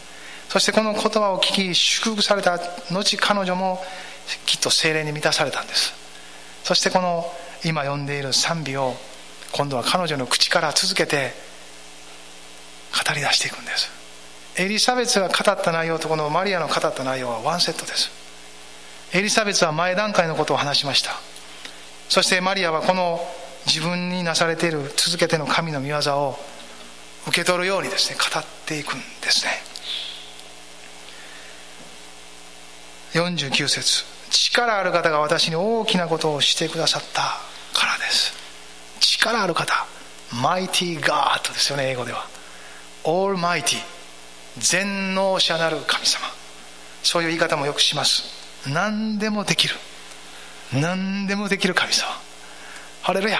[0.49, 2.55] そしてこの言葉を聞き祝福された
[2.91, 3.81] 後彼女も
[4.47, 5.95] きっと精霊に満たされたんです。
[6.65, 7.31] そしてこの
[7.65, 8.95] 今読んでいる賛美を
[9.53, 11.33] 今度は彼女の口から続けて
[12.93, 13.91] 語り出していくんです。
[14.57, 18.11] エリザベスが語った内容とこのマリアの語った内容はワンセットです。
[19.13, 21.13] エリザベスは前段階のことを話しました。
[22.09, 23.25] そしてマリアはこの
[23.67, 26.39] 自分になされている続けての神の御業を
[27.27, 29.53] 受け取るようにですね語っていくんですね。
[33.13, 37.23] 49節力ある方が私に大きなことをしてくださった
[37.79, 38.33] からです。
[39.01, 39.87] 力ある方
[40.33, 42.27] マイティガードですよね英語では。
[43.05, 44.01] オールマイティ
[44.59, 46.27] 全能者なる神様。
[47.03, 48.25] そういう言い方もよくします。
[48.69, 49.75] 何でもできる。
[50.73, 52.09] 何でもできる神様。
[53.03, 53.39] ハレルヤ。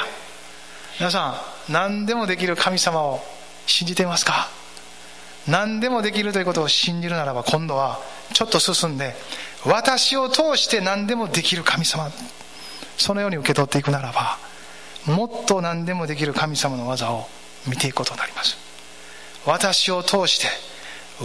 [0.99, 1.35] 皆さ
[1.69, 3.21] ん何でもできる神様を
[3.67, 4.49] 信じていますか？
[5.47, 7.99] 何でもできるということを信じるならば今度は
[8.33, 9.15] ちょっと進んで
[9.67, 12.11] 私を通して何でもできる神様
[12.97, 14.39] そのように受け取っていくならば
[15.15, 17.27] もっと何でもできる神様の技を
[17.69, 18.57] 見ていくことになります。
[19.47, 20.47] 私を通して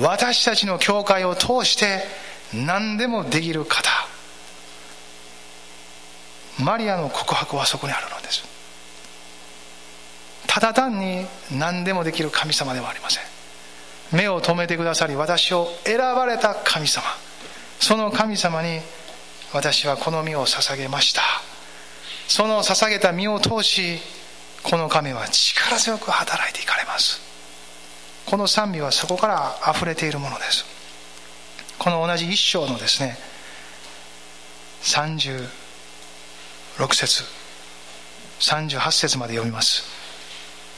[0.02, 2.04] 私たちの教会を通して
[2.54, 3.90] 何でもできる方
[6.60, 8.44] マリアの告白はそこにあるのです。
[10.48, 13.24] ただ単に何でもできる神様ではありません。
[14.12, 17.04] 目を留めてくださり私を選ばれた神様。
[17.80, 18.80] その神様に
[19.54, 21.22] 私はこの身を捧げました。
[22.28, 24.00] その捧げた身を通し
[24.64, 27.22] この神は力強く働いていかれます。
[28.26, 30.66] この賛美はそこから溢れているものです。
[31.78, 33.18] この同じ一章のですね
[36.78, 37.24] 6節。
[38.40, 39.84] 38節まで読みます。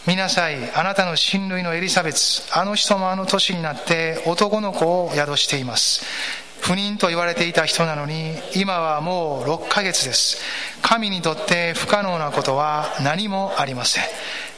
[0.07, 6.05] 見なさいあなたの親類のエリザベスあの人もあの年になって男の子を宿しています。
[6.62, 10.41] 不妊と言われていた人なのに今はもう6ヶ月です。
[10.82, 14.04] 神にとって不可能なことは何もありません。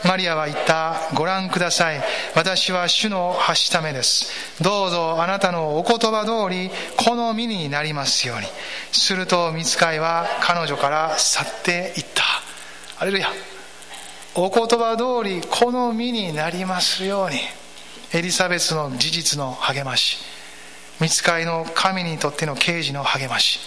[0.05, 2.01] マリアは言ったご覧ください。
[2.35, 4.63] 私は主の発しためです。
[4.63, 8.47] どうぞあなたのお言葉通りこの身になりますように。
[8.91, 12.23] すると見つかいは彼女から去っていった。
[12.99, 13.27] アレルヤ。
[14.35, 17.39] お言葉通りこの身になりますように。
[18.13, 20.38] エリザベスの事実の励まし。
[20.99, 23.59] 見つかいの神にとっての刑事の励まし。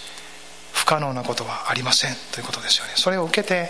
[0.73, 2.15] 不可能なことはありません。
[2.33, 2.91] ということですよね。
[2.95, 3.69] それを受けて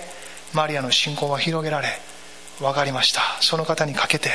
[0.53, 1.89] マリアの信仰は広げられ
[2.59, 3.21] 分かりました。
[3.41, 4.29] その方にかけて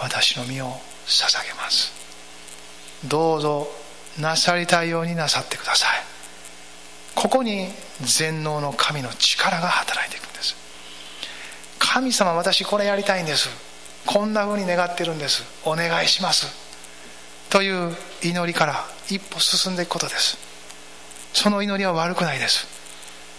[0.00, 0.66] 私の身を
[1.06, 1.92] 捧げます。
[3.04, 3.68] どうぞ
[4.18, 5.90] なさりたいようになさってください。
[7.14, 7.68] ここに
[8.02, 10.54] 全能の神の力が働いていくんです。
[11.80, 13.48] 神様私これやりたいんです。
[14.06, 15.42] こんな風に願ってるんです。
[15.64, 16.67] お願いします。
[17.50, 20.36] という祈りから一歩進んでいくことです。
[21.32, 22.66] その祈りは悪くないです。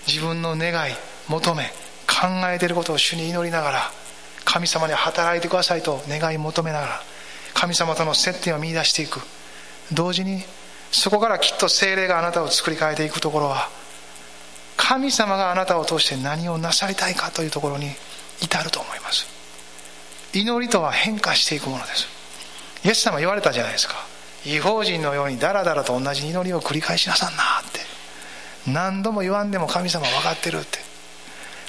[0.08, 0.94] 自分の願い
[1.28, 1.72] 求め
[2.08, 3.92] 考えていることを主に祈りながら
[4.46, 7.02] 神様に働いてくださいと願い求めながら
[7.54, 9.22] 神様との接点を見出していく。
[9.92, 10.44] 同時に
[10.92, 13.70] そこからきっと精霊があなたを作り変えていくところは
[14.76, 17.92] 神様があなたを通して何をなさりたいかというところに
[18.42, 19.28] 至ると思います。
[20.34, 22.19] 祈りとは変化していくものです。
[22.86, 23.96] イエス様言われたじゃないですか。
[24.46, 27.80] 違法人のようにダラダラと同じ祈りを繰り返しなさんなって。
[28.72, 30.80] 何度も言わんでも神様分かってるって。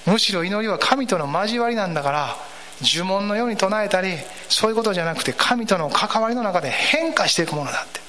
[0.06, 2.36] むしろ祈りは神との交わりなんだから
[2.80, 4.16] 呪文のように唱えたり
[4.48, 8.00] そういうことじゃなくて神との関わりの中で変化していくものだって。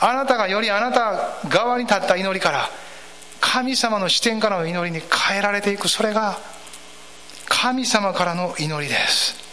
[0.00, 2.68] あなたがよりあなた側に立った祈りから
[3.40, 5.88] 神様の視点からの祈りに変えられていく。
[5.88, 6.38] それが
[7.48, 9.49] 神様からの祈りです。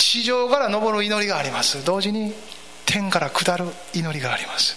[0.00, 1.84] 地上から昇る祈りがあります。
[1.84, 2.32] 同時に
[2.86, 4.74] 天から下る祈りがあります。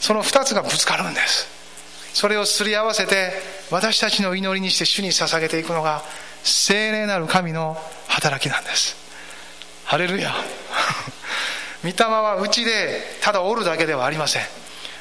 [0.00, 1.48] その2つがぶつかるんです。
[2.14, 3.32] それをすり合わせて
[3.72, 6.02] 私たちの祈りにして主に捧げていくのが
[6.44, 8.96] 聖霊なる神の働きなんです。
[9.84, 10.32] ハレルヤ。
[11.82, 14.46] 御霊はうちでただおるだけではありません。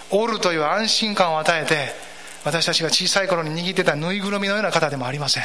[0.10, 1.94] おるという安心感を与えて
[2.44, 5.44] 私たちが小さい頃に握ってたぬいぐるみのような方でもありません。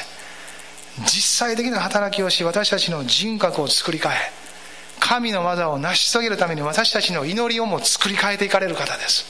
[0.98, 4.14] 実際的な働きをし私たちの人格を作り変え
[5.00, 9.24] 神の技を成し遂げるために私たちの祈りをも作り変えていかれる方です。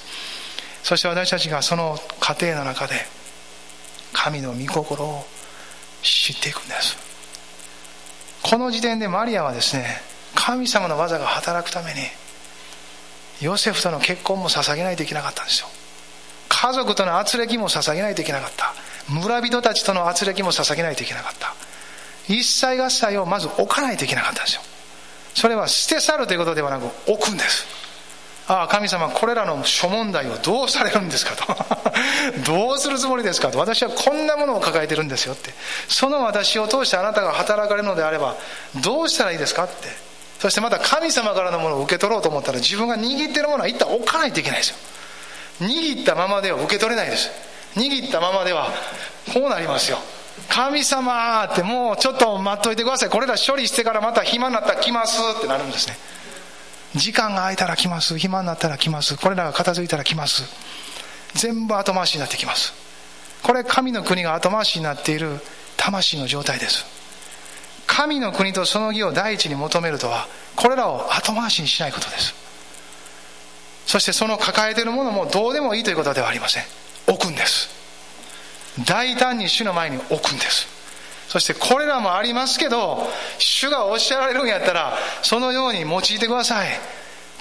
[0.82, 2.94] そして私たちがその過程の中で
[4.12, 5.24] 神の御心を
[6.02, 6.96] 知っていくんです。
[8.42, 10.00] この時点でマリアはですね
[10.34, 12.00] 神様の技が働くために
[13.40, 15.68] ヨセフとの結婚も捧げないといけなかったんですよ。
[16.48, 18.74] 家族との圧力も捧げないといけなかった。
[19.10, 21.54] 村人たちとの圧力も捧げないといけなかった。
[22.28, 24.62] 一切合切をまず置かないといけなかったんですよ。
[25.34, 27.66] それは捨て去るということではなく置くんです。
[28.46, 31.56] ああ神様これらの諸問題をどうされるんですかと。
[32.46, 33.58] どうするつもりですかと。
[33.58, 35.54] 私はこんなものを抱えてるんですよって。
[35.88, 38.36] その私を通してあなたが働かれるのであれば
[38.76, 39.88] どうしたらいいですかって。
[40.40, 44.76] そしてまた神様からのものを受け取ろうと思ったら自分が握ってるものは一旦置かないといけないですよ。
[45.60, 47.30] 握ったままでは受け取れないです。
[47.76, 48.68] 握ったままでは
[49.32, 49.98] こうなりますよ。
[50.48, 53.10] 神様ってもうちょっと待っといてください。
[53.10, 55.96] これら処理してからまた暇になったら来ますってなるんですね。
[56.96, 58.18] 時間が空いたら来ます。
[58.18, 59.16] 暇になったら来ます。
[59.16, 60.44] これらが片付いたら来ます。
[61.34, 62.72] 全部後回しになってきます。
[63.42, 65.38] これ神の国が後回しになっている
[65.76, 66.84] 魂の状態です。
[67.86, 72.34] 神の国とその義を第一に求めるとはこれらを後回しにしないことです。
[73.86, 76.64] そしてその抱えているものもどうでもいいということではありません。
[77.06, 77.68] 置くんです。
[78.86, 80.66] 大胆に主の前に置くんです。
[81.28, 83.06] そしてこれらもありますけど
[83.38, 86.68] 主がおっしゃられるんやったらそのように用いてください。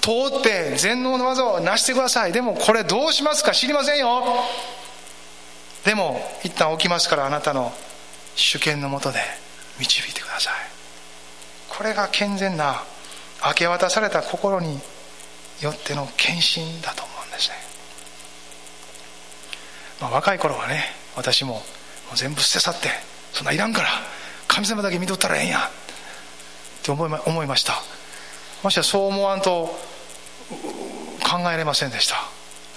[0.00, 2.32] 通って全能の技を成してください。
[2.32, 3.52] でもこれどうしますか？
[3.52, 4.22] 知りませんよ。
[5.84, 7.72] でも一旦置きますからあなたの
[8.36, 9.18] 主権のもとで
[9.78, 10.54] 導いてください。
[11.68, 12.82] これが健全な
[13.46, 14.78] 明け渡された心に
[15.62, 17.56] よっての献身だと思うんですね、
[20.00, 20.84] まあ、若い頃はね
[21.16, 21.62] 私も
[22.14, 22.88] 全部捨て去って
[23.32, 23.88] そんないらんから
[24.48, 25.70] 神様だけ見とったらええんやっ
[26.82, 27.74] て思いま思いました。
[28.62, 29.78] ましてそう思わんと
[31.22, 32.16] 考えれませんでした。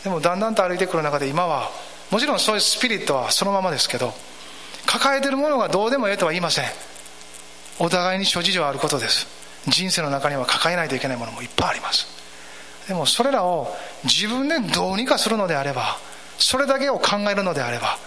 [0.03, 1.71] でもだんだんと歩いてくる中で今は
[2.11, 4.13] もちろんそういうスピリットはそのままですけど
[4.85, 6.65] 抱えてるものがどうでもええとは言いません。
[7.79, 9.27] お互いに諸事情あることです。
[9.67, 12.05] 人生の中には抱えないといけないものもいっぱいあります。
[12.87, 15.97] でもそれらを自分でどうにかするのであれば
[16.37, 17.97] それだけを考えるのであれば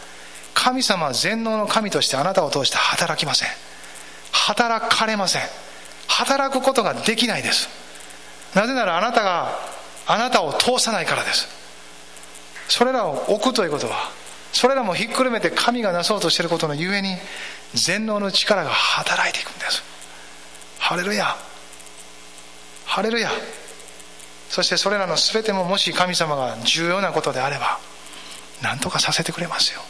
[0.54, 3.48] 神様は全能の神としてあなたを通して働きません。
[4.32, 5.42] 働かれません。
[6.08, 7.68] 働くことができないです。
[8.54, 9.58] なぜならあなたが
[10.06, 11.46] あなたを通さないからです。
[12.68, 14.10] それらを置くということは
[14.52, 17.16] それらもひっくるめて神がなそうとしていることのゆえに
[17.74, 19.82] 全能の力が働いていくんです。
[20.78, 21.36] ハレルヤ。
[22.86, 23.30] ハレルヤ。
[24.48, 27.78] そしてそれらの全てももし神様が重要なことであれば
[28.62, 29.80] 何とかさせてくれますよ。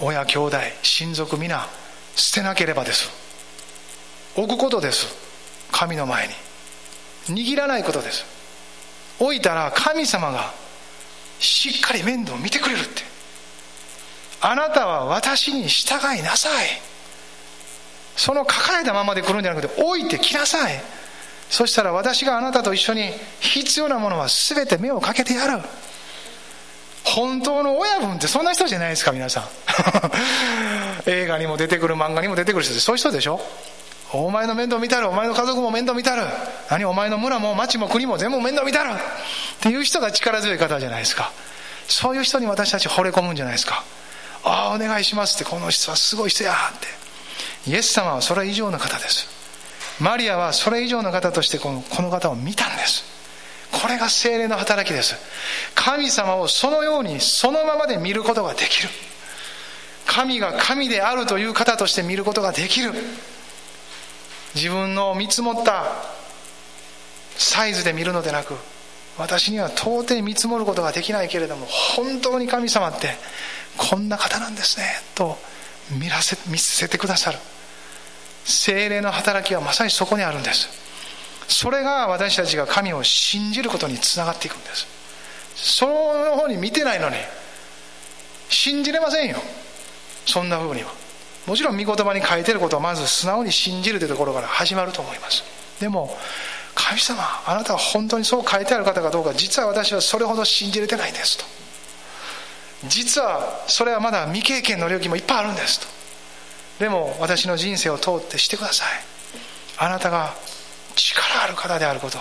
[0.00, 1.68] 親兄弟親族皆
[2.16, 3.10] 捨てなければです。
[4.36, 5.14] 置くことです。
[5.70, 6.34] 神の前に。
[7.28, 8.24] 握らないことです。
[9.20, 10.52] 置いたら神様が
[11.38, 13.02] しっかり面倒を見てくれるって。
[14.40, 16.66] あなたは私に従いなさい。
[18.16, 20.82] その抱えたままで来るんじゃなくて置いてきなさい。
[21.48, 23.10] そしたら私があなたと一緒に
[23.40, 25.62] 必要なものは全て目をかけてやる。
[27.04, 29.44] 本当の親分ってそんな人じゃないですか皆さん。
[31.06, 33.40] 映画にも出てくる漫画にも出てくる人ってそういう人でしょ？
[34.14, 36.22] お前の面倒見たるお前の家族も面倒見たる。
[36.70, 38.90] 何お前の村も町も国も全部面倒見たる。
[38.92, 38.94] っ
[39.60, 41.30] ていう人が力強い方じゃないですか。
[41.88, 43.82] そういう人に私たち惚れ込むんじゃないですか。
[44.44, 46.88] ああお願いしますってこの人はすごい人やって。
[47.70, 49.26] イエス様はそれ以上の方です。
[50.00, 53.04] マリアはそれ以上の方としてこのこの方を見たんです。
[53.72, 55.16] これが精霊の働きです。
[55.74, 58.88] 神様をそのようにそのままで見ることができる。
[60.06, 62.92] 神が神であるという方として見ることができる。
[64.54, 65.86] 自分の見積もった
[67.36, 68.54] サイズで見るのでなく
[69.18, 73.14] 私には到底見積もることができないけれども本当に神様って
[73.78, 75.38] こんな方なんですねと
[75.98, 77.38] 見らせ見せてくださる。
[78.44, 80.81] 精霊の働きはまさにそこにあるんです。
[81.52, 84.86] それが私たちが神を信じることにつながっていくんです。
[85.54, 87.16] その方に見てないのに
[88.48, 89.36] 信じれませんよ。
[90.26, 90.90] そんな風には。
[91.46, 95.44] もちろん御言葉に書いてることはまず素直に信じるというところから始まると思います。
[95.80, 96.16] でも
[96.74, 101.44] 神様あなたは本当にそう書いてある方かどうか実は私はそれほど信じれてないんですと。
[102.88, 105.86] 実はそれはまだ未経験の領域もいっぱいあるんですと。
[106.78, 108.88] でも私の人生を通ってしてください。
[109.78, 110.34] あなたが
[110.94, 112.20] 力ある方であることを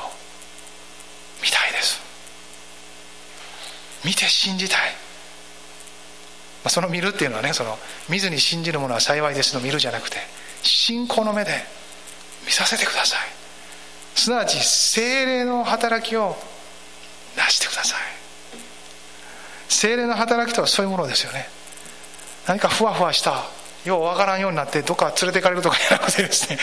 [1.41, 1.99] 見たいです。
[4.05, 4.79] 見て信じたい、
[6.63, 7.77] ま、その見るっていうのはねその
[8.09, 10.17] 見ずに信じるものは幸いですの見るじゃなくて
[10.63, 11.51] 信仰の目で
[12.45, 13.19] 見させてください。
[14.15, 16.35] すなわち精霊の働きを
[17.37, 17.99] なしてください。
[19.69, 21.47] 精霊の働きとはそういうものですよね。
[22.47, 23.45] 何かふわふわした
[23.85, 26.57] ようわからんようになってどっか連れてかれるとかじゃなくてですね。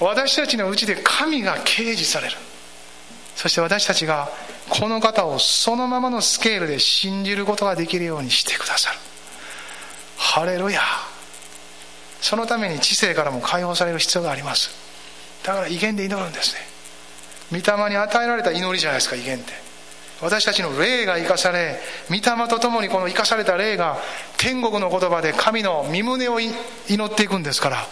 [0.00, 2.36] 私たちのうちで神が掲示される。
[3.36, 4.28] そして私たちが
[4.68, 8.98] この方をそのままのスケールで信じることができるようにしてくださる。
[10.16, 10.80] ハレルヤ。
[12.20, 14.70] そのために知性からも解放される必要があります。
[15.44, 16.60] だから威厳で祈るんですね。
[17.52, 19.67] 御霊に与えられた祈りじゃないですか威厳って。
[20.20, 23.98] 私たちの霊が生かされ御霊とともにこの生かされた霊が
[24.36, 26.52] 天国の言葉で神の身旨を祈
[27.04, 27.86] っていくんですから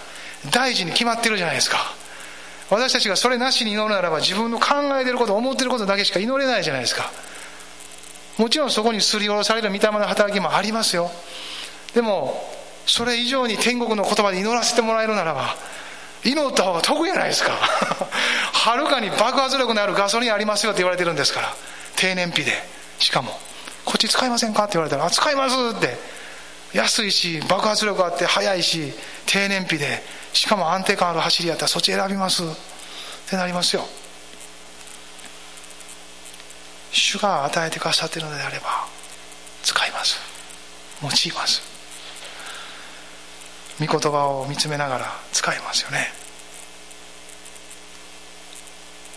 [0.51, 1.79] 大事に決まってるじゃないですか。
[2.69, 7.11] 私たちがそれなしに祈るならば自分の考えてること思ってることだけしか祈れないじゃないですか。
[8.39, 11.11] もちろんそこにすり下ろされる御霊の働きもありますよ。
[11.95, 12.43] でも
[12.87, 15.57] それ以上に天国の言葉で祈らせてもらえるならば
[16.27, 17.53] 祈った方が得じゃないですか。
[18.53, 21.55] はるかに爆発力のあるガソリンありますよって言われてるんですから。
[21.95, 22.69] 低燃費で。
[22.99, 23.41] しかも
[23.85, 25.99] こっち使いませんかって言われたら「あ使います」って。
[26.73, 28.93] 安いし爆発力あって速いし
[29.27, 30.03] 低燃費で。
[30.33, 32.43] しかも安定感ある走りやったらそっち選びます。
[32.43, 32.47] っ
[33.29, 33.89] てなりますよ。
[36.93, 38.85] 主が与えてくださっているのであれば
[39.63, 40.19] 使います。
[41.03, 41.63] 用います。
[43.79, 46.16] 御言葉を見つめながら使いますよね。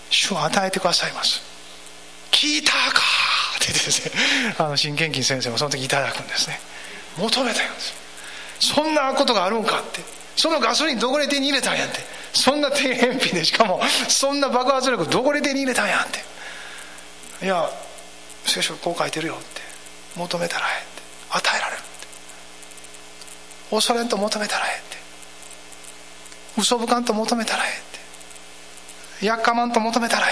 [0.10, 1.42] 主は与えてくださいます。
[2.32, 3.02] 聞いたか
[3.58, 6.60] ってですねあの新献金先生もその時いただくんですね。
[7.18, 7.94] 求めたんです。
[8.60, 10.02] そんなことがあるんかって。
[10.36, 12.00] そのガソリンどこで手に入れたんやって。
[12.34, 16.08] そんな低燃費でしかもそんな爆発力どこで手に入れたんやっ
[17.40, 17.46] て。
[17.46, 17.70] いや
[18.46, 19.62] 聖書こう書いてるよって。
[20.16, 21.02] 求めたらええって。
[21.38, 21.86] 与えられるって。
[23.72, 24.98] 恐れんと求めたらええって。
[26.62, 27.89] 嘘ぶかんと求めたらええって。
[29.22, 30.32] やっかまんと求めたらえ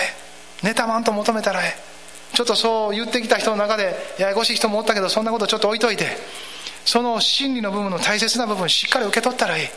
[0.63, 0.67] え。
[0.67, 2.35] 妬まんと求めたらええ。
[2.35, 6.05] ちょっとそう言ってきた人の中でややこしい人もおったけどそんなことちょっと置いといて
[6.85, 9.67] その真理の部分の大切な部分しっかり受け取ったらいい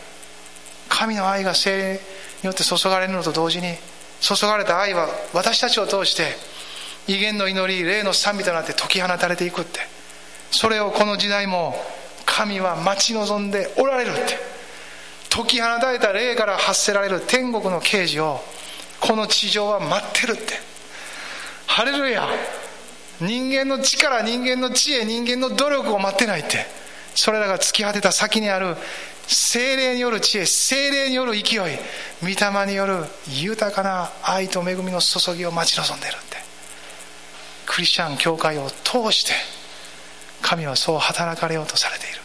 [0.89, 3.77] 神の愛が精霊によって注がれるのと同時に
[4.21, 6.25] 注がれた愛は私たちを通して
[7.07, 9.81] 威厳の祈り霊の賛美となって解き放たれていくって。
[10.51, 11.75] それをこの時代も
[12.27, 14.39] 神は待ち望んでおられるって。
[15.31, 18.41] 解き放たれた霊から発せられる天国の啓示を
[19.01, 20.55] この地上は待ってるって。
[21.67, 22.29] ハレルヤ。
[23.21, 26.67] 人間の力人間の知恵人間の努力を待ってないって。
[27.15, 28.77] それらが突き果てた先にある。
[29.27, 31.43] 精霊による知恵精霊による勢い。
[32.23, 36.37] 御霊による豊かな愛と恵みの注ぎを待ち望んでるって。
[37.67, 39.33] クリスチャン教会を通して
[40.43, 42.21] 神はそう働かれようとされている。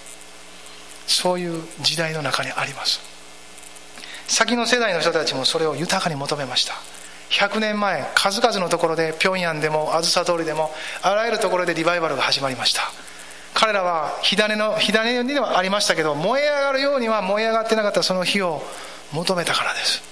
[1.08, 3.15] そういう時代の中にあります。
[4.28, 6.74] 先の世代の人たちもそれを豊かに求めました。
[7.30, 10.72] 100年前数々のところで平壌でもあずさ通りでも
[11.02, 12.82] あらゆるところでリバイバルが始まりました。
[13.54, 18.62] 彼らは火種の火種にはありましたけど燃え上がるようには燃え上がってなかったその火を
[19.14, 20.04] 求めたからです。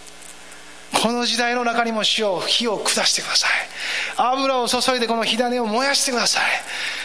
[1.01, 3.51] この時代の中にも火を火を下してください。
[4.15, 6.43] 油を注いでこの火種を燃やしてください。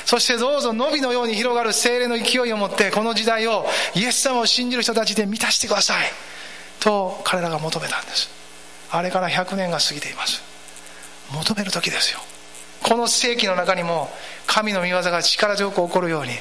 [0.04, 6.06] そしてどうぞ伸びのように広がる精霊の勢いを持ってこの時代をイエス様を信じる人たちで満たしてください。
[6.80, 8.30] と彼らが求めたんです。
[8.90, 10.42] あれから100年が過ぎています。
[11.32, 12.20] 求める時ですよ。
[12.82, 14.08] この世紀の中にも
[14.46, 16.32] 神の御業が力強く起こるように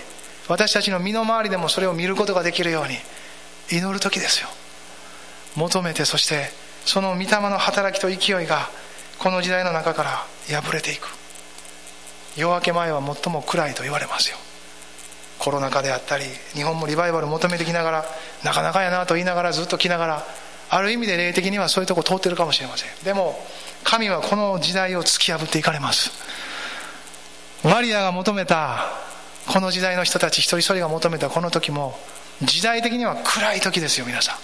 [0.47, 2.95] 私たちの身の回りでもそれを見ることができるように
[3.69, 4.47] 祈る時ですよ。
[5.55, 6.51] 求めてそして
[6.85, 8.69] その御霊の働きと勢いが
[9.19, 11.09] この時代の中から破れていく。
[12.37, 14.37] 夜明け前は最も暗いと言われますよ。
[15.39, 18.05] コロナ禍であったり日本もリバイバル求めてきながら
[18.43, 20.23] なかなかやなと言いながらずっと来ながら
[20.69, 22.89] ある意味で霊的にはそういうとこ通ってるかもしれません。
[23.03, 23.39] でも
[23.83, 26.11] 神はこの時代を突き破っていかれます
[27.63, 28.85] マリアが求めた
[29.47, 31.97] この時代の人たち一人一人が求めたこの時も
[32.41, 34.35] 時代的には暗い時ですよ皆さん。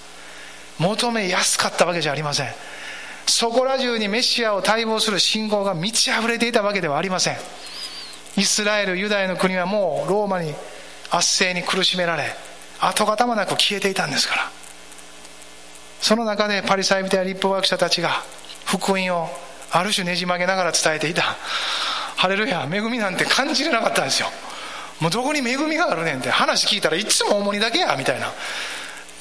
[0.80, 2.48] 求めやすかったわけじゃありません。
[3.28, 7.38] そこら中にメシアを待望する信仰が満ち溢れていたわけではありません。
[8.38, 10.54] イスラエルユダヤの国はもうローマに
[11.16, 12.36] 圧政に苦しめられ
[12.80, 14.52] 跡形もなく消えていたんですから。
[16.02, 18.24] その中でパリサイ人や立法学者たちが
[18.66, 19.30] 福音を
[19.72, 21.38] ある種ねじ曲げながら伝えていた。
[22.18, 24.28] ハレルヤ恵みなんて感じれなかったんですよ。
[25.00, 28.32] もうどこに恵みがあるねんって話聞いたらいつも重荷だけやみたいな。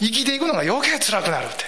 [0.00, 1.64] 生きていくのが余計辛くなるって。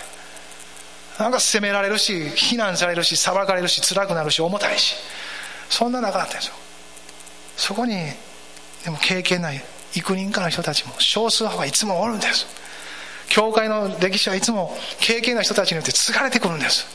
[1.19, 4.97] なんか責められるし非難されるし裁かれるし辛くなるし重たいし。
[5.69, 6.55] そんな中だったんですよ。
[7.57, 7.95] そこに
[8.85, 9.63] でも経験ない。
[9.97, 12.47] 幾人かの人たちも少数派はいつもおるんです
[13.29, 16.87] 教会の歴史はいつも経験な人たちによって継がれてくるんです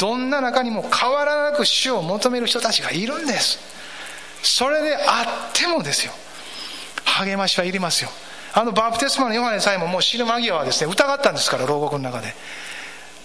[0.00, 3.58] どんな中にも変わらなく主を求める人たちがいるんです
[4.42, 6.12] それであってもですよ
[7.04, 8.10] 励ましはいりますよ
[8.54, 12.34] あのバプテスマのヨハネさえももう死ぬ間際はですね疑ったんですから牢獄の中で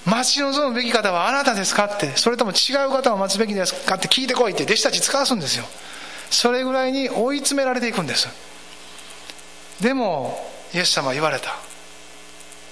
[0.05, 5.65] 待ち望むべき方はあなたですかってそれとも違う方を待つべきですかって聞いてこいって弟子たち使わすんですよ
[6.29, 8.27] それぐらいに追い詰められていくんです
[9.81, 10.37] でも
[10.73, 11.55] イエス様は言われた。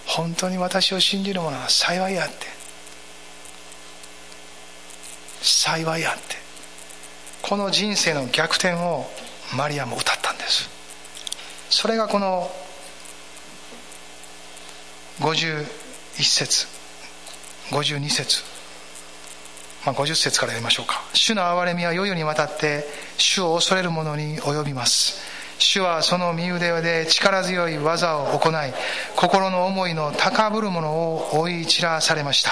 [0.06, 2.48] 本当に私を信じる者は幸いあって。
[5.42, 6.22] 幸いあって。
[7.42, 9.06] この人生の逆転を
[9.56, 10.70] マリアも歌ったんです。
[11.70, 12.52] それがこの
[15.20, 15.66] 51
[16.24, 16.68] 節。
[17.72, 18.44] 52節。
[19.86, 21.02] まあ、50節からやりましょうか。
[21.14, 22.86] 主の憐れみは世々にわたって
[23.18, 25.31] 主を恐れる者に及びます。
[25.62, 28.54] 主はその身腕で力強い技を行い
[29.16, 32.52] 心の思いの高ぶる者を追い散らされました。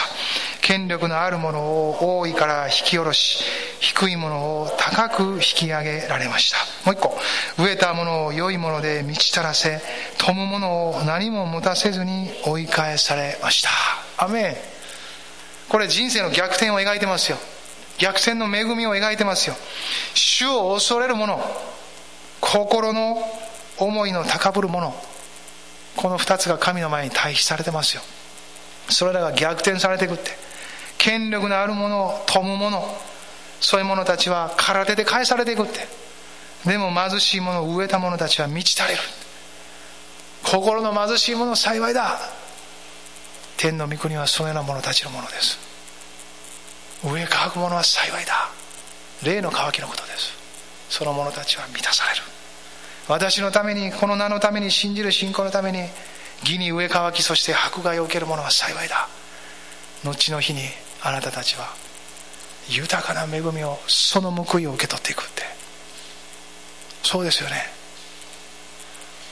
[0.61, 3.43] 権力のあるものを大いから引き下ろし
[3.79, 6.57] 低いものを高く引き上げられました。
[6.85, 7.17] もう一個。
[7.57, 9.81] 植えたものを良いもので満ち足らせ
[10.19, 13.71] 富むものを何も持たせずに追い返されました。
[14.23, 14.55] アメン。
[15.67, 17.39] これ人生の逆転を描いてますよ。
[17.97, 19.55] 逆転の恵みを描いてますよ。
[20.13, 21.43] 主を恐れる者
[22.41, 23.17] 心の
[23.77, 24.93] 思いの高ぶる者
[25.95, 28.01] この2つが神の前に対比されてますよ。
[28.89, 30.31] それらが逆転されていくって。
[30.97, 32.83] 権力のある者富む者
[33.61, 35.87] そういう者たちは空手で返されていくって。
[36.65, 39.01] でも貧しい者を植えた者たちは満ち足れる。
[40.43, 42.19] 心の貧しい者幸いだ。
[43.57, 45.57] 天の御国はそのような者たちのものです。
[47.03, 48.49] 上乾く者は幸いだ。
[49.23, 50.33] 霊の渇きのことです。
[50.89, 52.28] その者たちは満たされる。
[53.09, 55.79] 私のためにこの名のために信じる信仰のために
[56.41, 59.09] 義に植え乾きそして迫害を受ける者は幸いだ。
[60.03, 60.61] 後の日に
[61.01, 61.73] あなたたちは
[62.69, 65.41] 豊かな恵みをその報いを受け取っていくって。
[67.01, 67.55] そうですよね。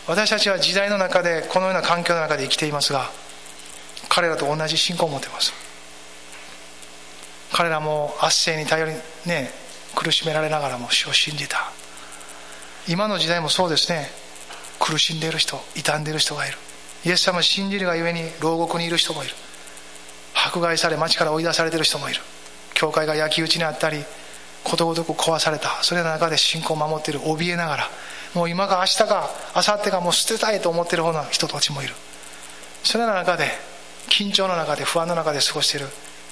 [0.08, 3.12] 私たちは時代の中でこのような環境の中で生きていますが
[4.10, 5.54] 彼らと同じ信仰を持っています。
[7.54, 9.52] 彼らも圧政に頼りね
[9.96, 11.72] 苦しめられながらも死を信じた。
[12.88, 14.10] 今の時代もそうですね。
[14.80, 16.58] 苦しんでいる人傷んでいる人がいる。
[17.06, 19.34] イエス様を信じるがゆえに牢獄にいる人もいる。
[20.34, 22.22] 迫害され町から追い出されている人もいる。
[22.74, 24.04] 教会が焼き討ちにあったり
[24.64, 25.84] ことごとく壊された。
[25.84, 27.90] それの中で信仰を守っている怯えながら。
[28.34, 31.94] もう今か明日か明後日かもう捨てたいと思っているような人たちもいる。
[32.84, 33.52] それの中で
[34.10, 35.88] 緊張の中で不安の中で過ごしている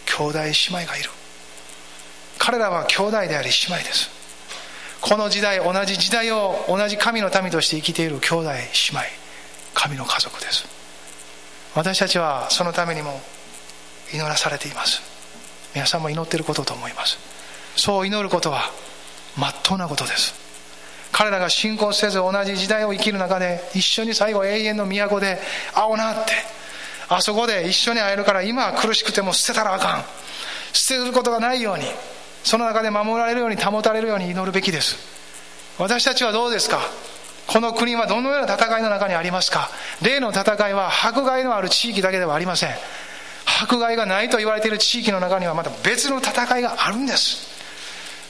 [0.06, 1.10] 兄弟姉妹がいる。
[2.38, 4.15] 彼らは兄弟であり姉妹です。
[5.06, 8.58] この時代同じ時代を同じ神の民として生きている兄弟姉
[8.90, 9.04] 妹
[9.76, 10.66] 神の家族です。
[11.76, 13.22] 私たちはそのためにも
[14.12, 15.04] 祈らされています。
[15.76, 17.20] 皆さんも祈っていることと思います。
[17.76, 18.72] そう祈ることは
[19.38, 20.34] まっとうなことです。
[21.12, 25.38] 彼らが信仰せず同じ時代を生きる中で一緒に最後永遠の都で
[25.76, 26.32] 会おうなって
[27.10, 30.04] あそこで一緒に会えるから今は苦しくても捨てたらあかん。
[30.74, 31.86] 捨てることがないように
[32.46, 34.98] その中で守られるように保たれるように祈るべきです。
[35.80, 36.80] 私たちはどうですか？
[37.48, 39.72] この国はどのような戦いの中にありますか？
[40.04, 42.70] 例の戦いは迫害のある地域だけではありません。
[43.64, 47.48] 迫害がないと言われている地域の中にはまた別の戦いがあるんです。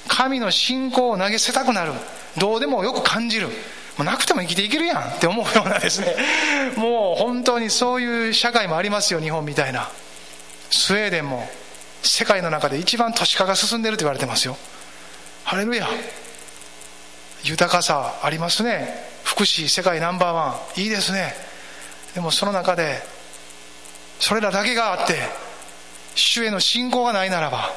[0.07, 1.91] 神の信仰を投げ捨てたくなる。
[2.37, 3.47] どうでもよく感じる。
[3.47, 3.53] も
[3.99, 5.01] うなくても生きていけるやん。
[5.01, 6.15] って思うようなですね。
[6.77, 9.89] もう本当にそういう社会もありますよ日本みたいな。
[10.69, 11.45] スウェーデンも。
[12.07, 14.57] 世界の中で一番都市化が進んでいると言われてますよ。
[15.43, 15.87] ハレルヤ。
[17.43, 18.87] 豊かさありますね。
[19.23, 20.81] 福祉世界ナンバーワン。
[20.81, 21.33] いいですね。
[22.13, 23.01] でもその中で
[24.19, 25.15] それらだけがあって
[26.15, 27.69] 主への信仰がないならば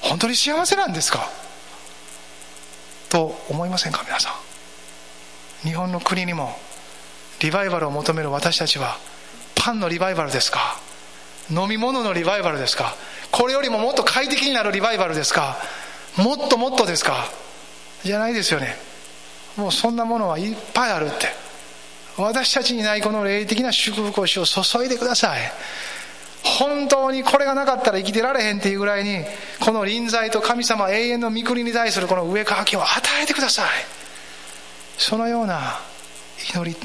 [0.00, 1.28] 本当に幸せなんですか？
[3.10, 4.30] と思いませんか皆さ
[5.64, 5.68] ん？
[5.68, 6.56] 日本の国にも
[7.40, 8.96] リバイバルを求める私たちは
[9.56, 10.78] パンのリバイバルですか？
[11.50, 12.94] 飲み物のリバイバルですか？
[13.30, 15.56] これよりももっと快適になるリバイバルですか？
[16.16, 17.26] もっともっとですか？
[18.04, 18.76] じゃないですよね。
[19.56, 21.26] もうそんなものはいっぱいあるって。
[22.16, 25.40] 私たちにないこの霊的な祝福を主を注いでください。
[26.42, 29.24] 本当にこれがなかったら生きてられへんっていうぐらいに
[29.60, 33.66] この臨在と神様永遠の御国に対するこの上かきを与えてください。
[34.96, 35.78] そのような
[36.52, 36.76] 祈り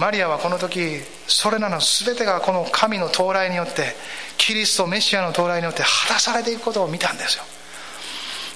[0.00, 3.94] マリアはこの時それらの全てがこの神の到来によって
[4.38, 7.44] キリストメシアの到来によって果たされていくことを見たんですよ。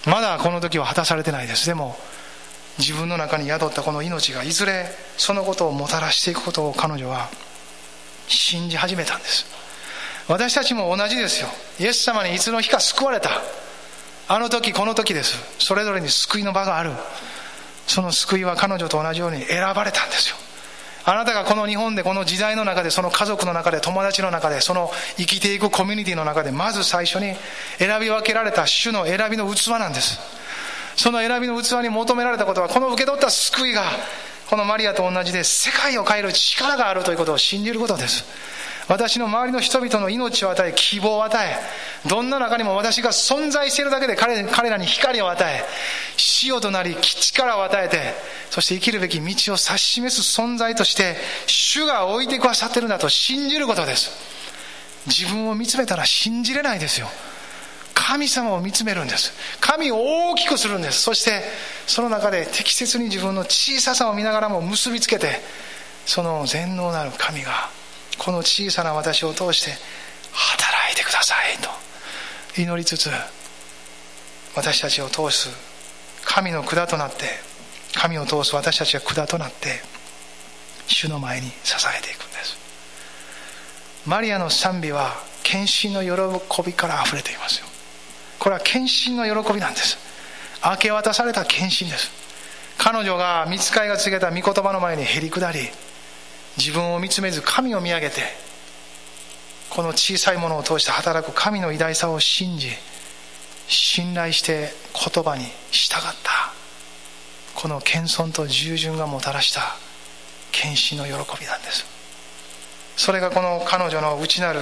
[0.06, 1.66] まだこの時は果たされてないです。
[1.66, 1.98] でも
[2.78, 4.86] 自分の中に宿ったこの命がいずれ
[5.18, 7.28] そのことをもたらしていくことを彼女は
[8.26, 9.44] 信じ始めたんです。
[10.28, 11.48] 私たちも同じですよ。
[11.78, 13.28] イエス様にいつの日か救われた。
[14.28, 15.36] あの時この時です。
[15.58, 16.92] それぞれに救いの場がある。
[17.86, 20.36] その救いは彼女と同じように選ばれたんですよ。
[21.06, 27.34] あなたがこの日本でこの時代の中でその家族の中で友達の中でその生きていくコミュニティの中でまず最初に
[27.78, 30.18] 選び分けられた主の選びの器なんです。
[30.96, 33.82] その選びの器に求められたことはこの受け取った救いが
[34.48, 38.24] このマリアと同じで世界を変える力があるということを信じることです。
[38.88, 45.64] 私の周りの人々の命を与え希望を与えどんな中にも私が存在しているだけで彼彼らに光を与え
[46.44, 47.98] 塩となり力を与えて
[48.50, 51.16] そして生きるべき道を指し示す存在として
[51.46, 54.10] 主が置いてくださってるんだと信じることです。
[55.06, 57.08] 自分を見つめたら信じれないですよ。
[57.94, 59.32] 神様を見つめるんです。
[59.60, 59.98] 神を
[60.30, 61.00] 大きくするんです。
[61.00, 61.42] そして
[61.86, 65.40] その中で適切に自分の小ささを見ながらも結びつけて
[66.06, 67.70] その全能なる神が
[68.18, 69.72] この小さな私を通して
[70.32, 73.10] 働いてくださいと祈りつつ
[74.54, 75.50] 私たちを通す
[76.24, 77.24] 神の管となって
[77.94, 79.80] 神を通す私たちが管となって
[80.86, 82.58] 主の前に支えていくんです。
[84.06, 87.66] マリアの賛美は献身の喜びから溢れていますよ。
[88.38, 89.96] これは献身の喜びなんです。
[90.64, 92.10] 明け渡された献身です。
[92.78, 95.70] 彼女が見つかいが告げた御言葉の前にへり下り
[96.56, 98.22] 自分を見つめず神を見上げて
[99.70, 102.70] この小さいものを通して働く神の偉大さを信じ
[103.66, 106.52] 信頼して言葉に従った。
[107.54, 109.76] この謙遜と従順がもたらした
[110.52, 111.86] 献身の喜びなんです。
[112.96, 114.60] それがこの彼女の内なる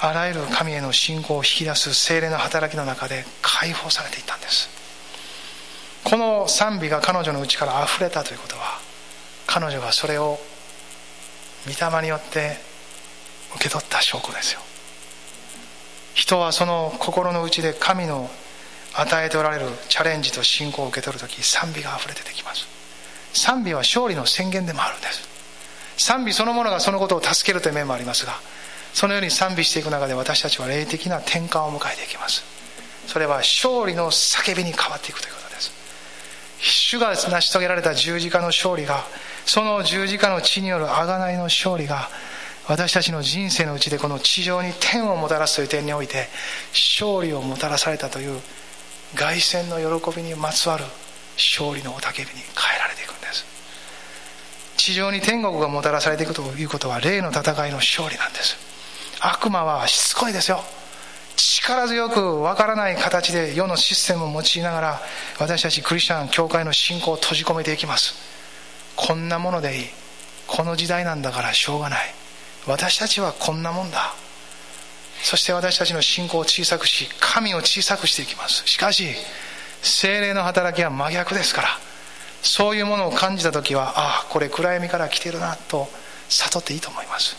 [0.00, 4.68] あらゆる神への信仰を引き出す精霊の働きの中で解放されていったんです。
[6.04, 8.65] この賛美が彼女の内から溢れたということは
[9.58, 10.38] 彼女がそれを
[11.64, 12.58] 御霊によって
[13.54, 14.60] 受け取った証拠ですよ。
[16.12, 18.28] 人はその心の内で神の
[18.92, 22.68] 与えておられるチャレンジと信仰を受け取るとき賛美が溢れ出てきます。
[23.32, 25.26] 賛美は勝利の宣言でもあるんです。
[25.96, 28.34] 賛美そのものがそのことを助けるという面もありますが
[28.92, 32.44] そのように賛美していく中で私たちは霊的な転換を迎えていきます。
[33.06, 35.72] それは勝利の叫びに変わっていくということです。
[36.60, 39.02] 主が成し遂げられた十字架の勝利が
[39.46, 42.10] その十字架の血による贖いの勝利が
[42.68, 46.26] 私たちの人生のうちでこの地上に天をもたらすという点において
[46.72, 48.40] 勝利をもたらされたという
[49.14, 50.84] 凱旋の喜びにまつわる
[51.36, 53.46] 勝利の雄たけびに変えられていくんです。
[54.76, 58.56] 地上に天国がもたらされていくということは霊の戦いの勝利なんです。
[59.20, 60.60] 悪魔はしつこいですよ。
[61.36, 65.00] 力強くわからない形で世のシステムを用いながら
[65.38, 68.35] 私たちクリスチャン教会の信仰を閉じ込めていきます。
[68.96, 69.86] こんなものでいい。
[70.46, 72.14] この時代なんだからしょうがない。
[72.66, 74.14] 私たちはこんなもんだ。
[75.22, 78.62] そして私たちの信仰を小さくし神を小さくしていきます。
[78.66, 79.14] しかし
[79.82, 81.68] 精霊の働きは真逆ですから。
[82.42, 85.88] そういうものを感じた時はああこれ暗闇から来てるなと
[86.28, 87.36] 悟っていいと思います。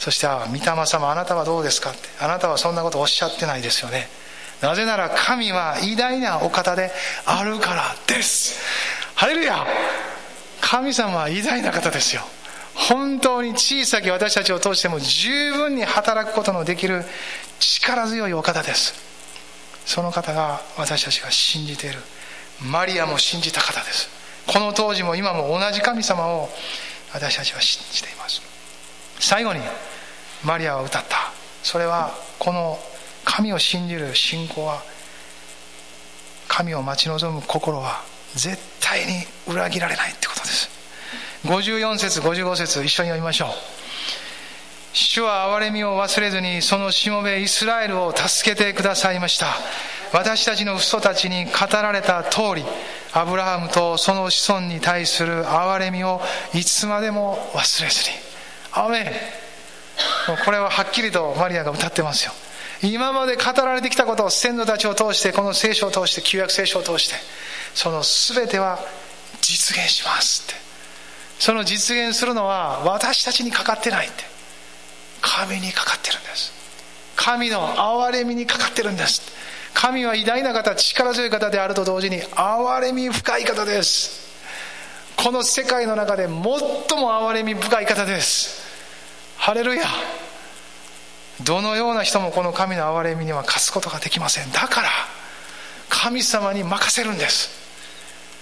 [0.00, 2.08] そして「ああ御霊様あなたはどうですか?」って。
[2.20, 4.08] あなたはそんなことおっしゃってないですよね。
[4.60, 6.92] なぜなら神は偉大なお方で
[7.24, 8.60] あるからです。
[9.14, 9.66] ハレルヤ！
[10.60, 12.22] 神様は偉大な方ですよ。
[12.74, 17.04] 本当に小さき私たちを通しても十分に働くことのできる
[17.58, 18.94] 力強いお方です。
[19.84, 21.98] その方が私たちが信じている。
[22.62, 24.08] マリアも信じた方です。
[24.46, 26.48] この当時も今も同じ神様を
[27.12, 28.42] 私たちは信じています。
[29.18, 29.60] 最後に
[30.44, 31.32] マリアは歌った。
[31.62, 32.78] それはこの
[33.24, 34.82] 神を信じる信仰は
[36.46, 38.02] 神を待ち望む心は
[38.34, 40.70] 絶対に裏切られないってことです。
[41.44, 43.48] 54節55節一緒に読みましょう。
[44.92, 49.46] 主は憐れみを忘れずにそのしもべイスラエルを助けてくださいました。
[50.12, 52.64] 私たちの父祖たちに語られた通り
[53.12, 56.20] アブラハムとその子孫に対する憐れみを
[56.54, 58.16] いつまでも忘れずに。
[58.72, 59.04] アメン。
[60.44, 62.32] これははっきりとマリアが歌ってますよ。
[62.82, 67.16] 今まで語られてきたことを先祖たちを通してこの聖書を通して旧約聖書を通して
[67.74, 68.78] その全ては
[69.40, 70.54] 実現しますって。
[71.38, 74.24] その実現するのは私たちにかかってないって。
[75.20, 76.52] 神にかかってるんです。
[77.16, 79.22] 神の憐れみにかかってるんです
[79.74, 84.28] 神は偉大な方力強い方であると同時に憐れみ深い方です。
[85.16, 88.62] この世界の中で最も憐れみ深い方です。
[89.36, 89.84] ハレルヤ。
[91.44, 94.50] どのような人もこの神の憐れみには勝つことができません。
[94.52, 94.88] だから
[95.88, 97.50] 神様に任せるんです。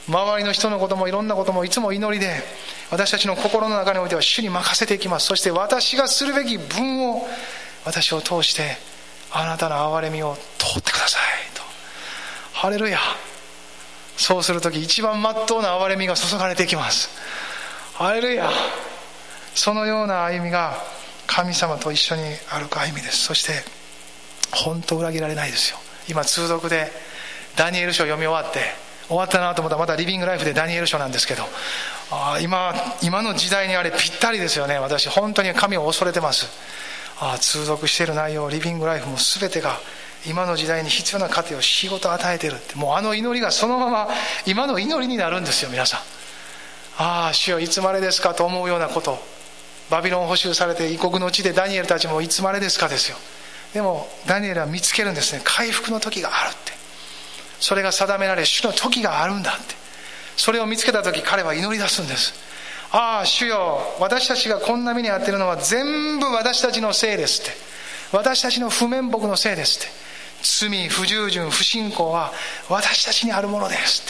[0.09, 2.43] 周りの人のこともいろんなこともいつも祈りで
[2.91, 5.27] 私たちの心の中においては主に任せていきます。
[5.27, 7.27] そして私がするべき分を
[7.85, 8.77] 私を通して
[9.33, 11.23] あなたの憐れみを通ってください。
[11.55, 11.63] と。
[12.53, 12.99] ハレルヤ。
[14.17, 17.11] そうする時一番まっとうな憐れみが注がれていきます。
[17.95, 18.51] ハレルヤ。
[19.55, 20.77] そのような歩みが
[21.27, 23.25] 神様と一緒に歩く歩みです。
[23.25, 23.65] そして
[24.53, 25.79] 本当裏切られないですよ。
[26.09, 26.93] 今通読で
[27.57, 28.61] ダニエル書読み終わって
[29.09, 31.45] 終わったなと思ったらまたリビングライフでダニエル書なんですけど
[32.11, 34.79] あ今今の時代にあれぴったりですよね。
[34.79, 36.47] 私本当に神を恐れてます。
[37.19, 39.79] あ通読している内容リビングライフも全てが
[40.27, 42.75] 今の時代に必要な糧を仕事を与えてるって。
[42.75, 44.09] もうあの祈りがそのまま
[44.45, 46.01] 今の祈りになるんですよ皆さん。
[46.99, 49.19] ああ主よいつまでですかと思うようなこと。
[49.89, 53.17] バビロン捕囚されて異国の地でダニエルたちもいつまでですかですよ。
[53.73, 55.41] でもダニエルは見つけるんですね。
[55.45, 56.73] 回復の時があるって。
[57.61, 59.75] それが定められ主の時があるんだって。
[60.37, 62.35] それを見つけた時彼は祈り出すんです。
[62.93, 67.51] ああ主よ私たちがこんな目に遭っているのは全部私たちのせいですって。
[68.13, 69.89] 私たちの不面目のせいですって。
[70.43, 72.33] 罪不従順不信仰は
[72.69, 74.03] 私たちにあるものです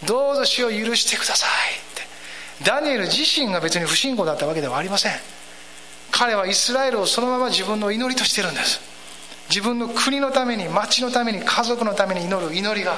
[0.00, 0.06] って。
[0.06, 1.50] どうぞ主を許してください
[2.60, 2.64] って。
[2.64, 5.12] ダニエル自身が別に不信仰だったわけではありません。
[6.10, 8.93] 彼はイスラエルをそのまま自分の祈りとしてるんです。
[9.54, 12.96] 自分の国のために町のために家族のために祈る祈りが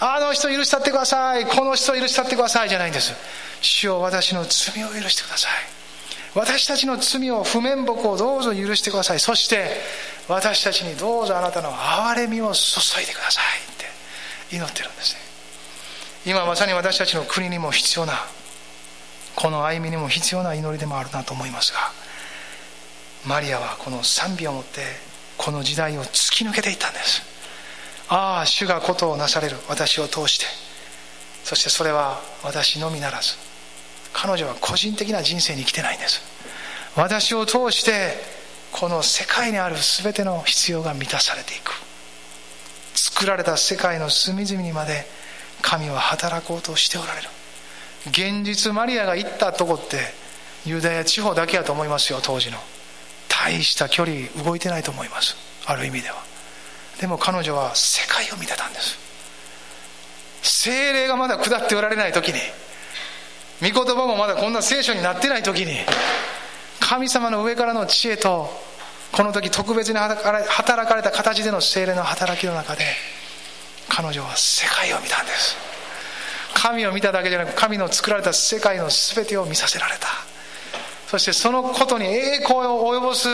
[0.00, 3.14] あの人許したってくださいこの人許したってくださいじゃないんです。
[3.62, 5.50] 主よ私の罪を許してください。
[6.34, 9.18] 私たちの罪を不面目をどうぞ許してください。
[9.18, 9.80] そして
[10.28, 15.20] 私たちにどうぞあなたの憐れみを注いでくださいって祈ってるんですね。
[16.26, 18.12] 今まさに私たちの国にも必要な
[19.34, 21.78] この歩みにも必要な祈りでもあるなと思いますが
[23.26, 25.07] マリアはこの賛美をもって
[25.38, 27.22] この時代を突き抜けていったんです。
[28.08, 29.56] ああ主がことをなされる。
[29.68, 30.46] 私を通して。
[31.44, 33.36] そしてそれは私のみならず
[34.12, 36.20] 彼女は個人的な人生に生きてないんです。
[36.94, 38.16] 私を通して
[38.72, 41.72] この世界にある全ての必要が満たされていく。
[42.94, 45.06] 作られた世界の隅々にまで
[45.62, 47.28] 神は働こうとしておられる。
[48.08, 49.98] 現実マリアが行ったとこって
[50.66, 52.58] ユダヤ地方だけやと思いますよ当時の。
[53.44, 55.36] 大した距離動いてないと思います。
[55.66, 56.16] ある意味では。
[57.00, 58.98] でも彼女は世界を見てたんです。
[60.42, 62.38] 精霊がまだ下っておられない時に
[63.60, 65.78] 御言葉もまだこんな聖書になってない時に
[66.80, 68.48] 神様の上からの知恵と
[69.12, 72.84] この時特別に働かれた形での精霊の働きの中で
[73.88, 75.56] 彼女は世界を見たんです。
[76.54, 80.08] 神を見ただけじゃなく神の作られた世界の全てを見させられた。
[81.08, 83.28] そしてそのことに栄光を及ぼす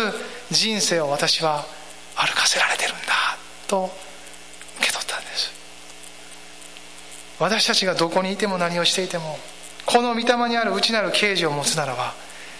[0.50, 1.64] 人生を私は
[2.14, 3.12] 歩かせられてるんだ
[3.66, 3.90] と
[4.78, 5.52] 受け取ったんです。
[7.40, 9.38] 私たちがどこにいても何をしていても
[9.86, 12.14] この御霊にある内なる啓示を持つならば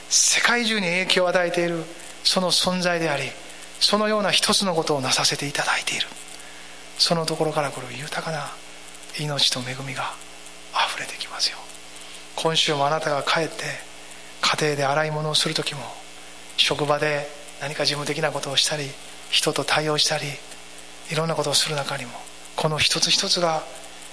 [0.09, 1.85] 世界中に影響を与えている
[2.25, 3.31] その存在であり
[3.79, 6.07] そのような一つのことをなさせていただいている。
[6.99, 8.51] そのところからこれ豊かな
[9.19, 10.15] 命と恵みが
[10.73, 11.59] 溢れてきますよ
[12.37, 13.65] 今週もあなたが帰って
[14.45, 15.81] 家庭で洗い物をする時も
[16.59, 17.27] 職場で
[17.63, 18.85] 何か事務的なことをしたり
[19.31, 20.25] 人と対応したり
[21.11, 22.13] いろんなことをする中にも
[22.55, 23.63] この一つ一つが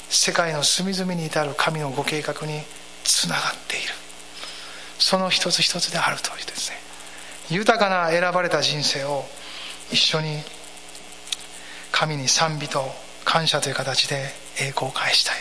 [0.10, 2.62] 世界の隅々に至る神のご計画に
[3.04, 3.94] つながっている。
[5.00, 6.78] その一つ一つであるというですね。
[7.50, 9.26] 豊かな選ばれた人生を
[9.92, 10.42] 一緒に
[11.92, 12.84] 神に賛美と
[13.26, 15.36] 感謝という形で栄光を返したい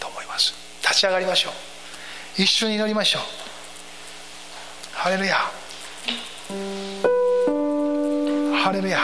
[0.00, 0.54] と思います。
[0.82, 2.42] 立ち上がりましょう。
[2.42, 3.49] 一緒に祈りましょう。
[5.02, 5.36] ハレルヤ
[8.62, 8.98] ハレルヤ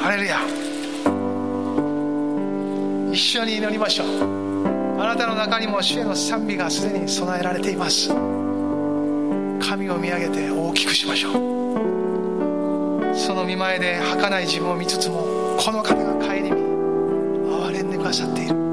[0.00, 0.38] ハレルヤ
[3.12, 5.00] 一緒に祈りましょう。
[5.00, 8.10] あなたの中にも主への賛美がすでに備えられています。
[9.58, 11.32] 神を見上げて大きくしましょう。
[13.16, 18.65] その見前で儚い自分を見つつもこの神が顧み憐れんでくださっている。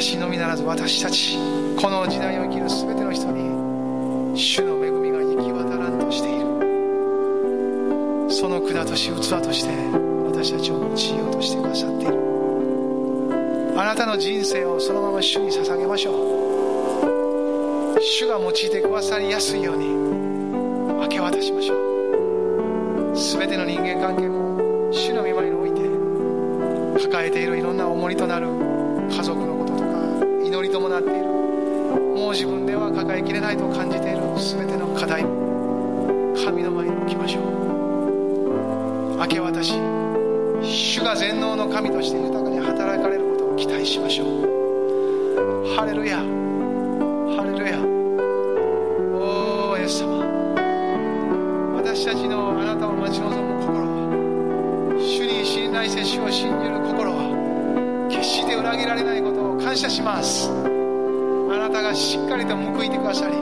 [0.00, 1.36] 私のみならず私たち
[1.76, 6.46] この時代を生きる全ての人に主の恵みが行き渡らんとしている。
[8.32, 9.68] その管とし器として
[10.24, 12.14] 私たちを用いようとしてくださっている。
[13.76, 16.12] あなたの人生をそのまま主に捧げましょ
[17.98, 18.00] う。
[18.00, 19.84] 主が用いてくださりやすいように
[20.98, 21.78] 明け渡しましょう。
[23.14, 25.82] 全ての人間関係も主の御前において
[27.04, 28.48] 抱えているいろんな重荷となる
[29.10, 29.49] 家族
[30.90, 31.26] なっている。
[31.26, 34.20] もう自分では抱えきれないと感じている。
[34.36, 35.22] 全ての課題。
[36.44, 39.16] 神の前に置きましょう。
[39.18, 39.74] 明け渡し。
[40.62, 45.74] 主が全能の神として豊かに働かれることを期待しましょう。
[45.76, 46.18] ハレルヤ。
[46.18, 47.78] ハレルヤ。
[49.14, 50.20] おおイエス様。
[51.76, 60.50] 私たちのあなたを待ち望む心は主に信頼せ主を信じる心は決して裏切られないことを感謝します。
[61.82, 63.36] がしっかりと報いてくださり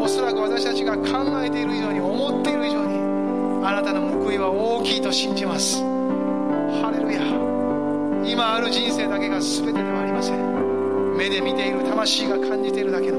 [0.00, 5.80] おそらく私たちが考えている以上に思っている以上にあなたの報いは大きいと信じます。
[5.80, 7.22] ハレルヤ。
[8.30, 11.16] 今ある人生だけが全てではありません。
[11.16, 13.18] 目で見ている魂が感じているだけの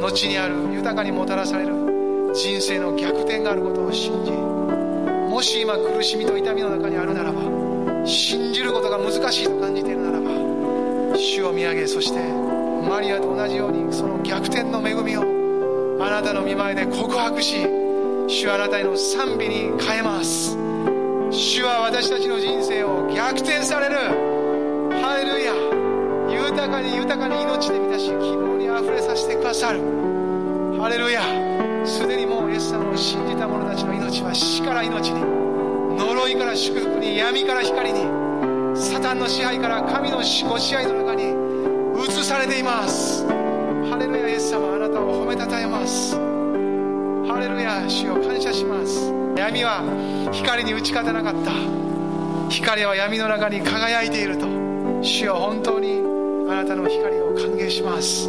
[0.00, 12.53] 後にある豊かにもたらされる人生の逆転があることを信じもし今苦しみと痛みの中にあるならば信じることが難しいと感じているならば主を見上げそして
[12.88, 15.22] マリアと同じようにその逆転の恵みを
[16.00, 17.66] あなたの見前で告白し
[18.26, 20.56] 主あなたへの賛美に変えます。
[21.30, 23.96] 主は私たちの人生を逆転される。
[25.02, 25.52] ハレルヤ。
[26.48, 29.80] 豊かに豊かに命で満たし希望にあふれさせてくださる。
[30.80, 31.20] ハレルヤ。
[31.84, 35.20] すでにもうイエス様を信じた者たちの命は死から命に。
[35.98, 38.00] 呪いから祝福に闇から光に。
[38.74, 41.43] サタンの支配から神のご支配の中に
[42.06, 43.26] 移されています。
[43.26, 46.14] ハレルヤイエス様あなたを褒めたたえます。
[46.14, 49.12] ハレルヤ主を感謝します。
[49.36, 49.82] 闇は
[50.32, 51.52] 光に打ち勝てなかった。
[52.50, 54.46] 光は闇の中に輝いていると。
[55.02, 56.02] 主よ本当に
[56.50, 58.28] あなたの光を歓迎します。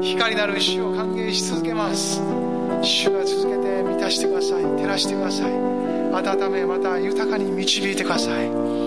[0.00, 2.20] 光なる主を歓迎し続けます。
[2.82, 4.62] 主が続けて満たしてください。
[4.62, 5.52] 照らしてください。
[5.52, 8.85] 温めまた豊かに導いてください。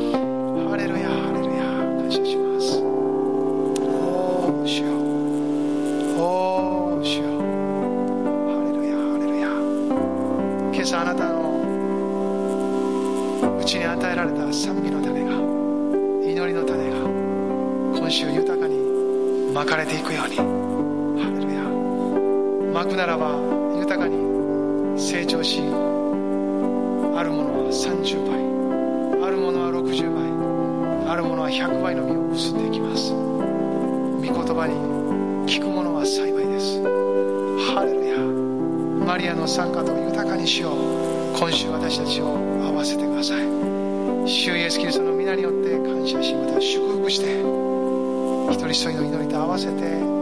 [41.59, 43.43] 主私たちを合わせてください。
[44.25, 47.41] 主イエスキリストの皆によって感謝しまた祝福して
[48.49, 50.18] 一人一人の祈りと合わせて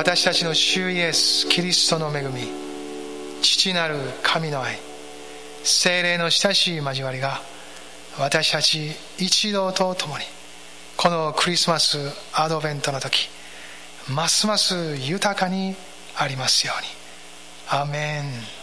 [0.00, 2.48] 私たちの主イエスキリストの恵み
[3.42, 4.78] 父なる神の愛
[5.62, 7.42] 精霊の親しい交わりが
[8.18, 10.24] 私たち一同と共に
[10.96, 11.98] このクリスマス
[12.32, 13.28] アドベントの時
[14.08, 15.76] ますます豊かに
[16.16, 16.88] ありますように。
[17.68, 18.59] アメン。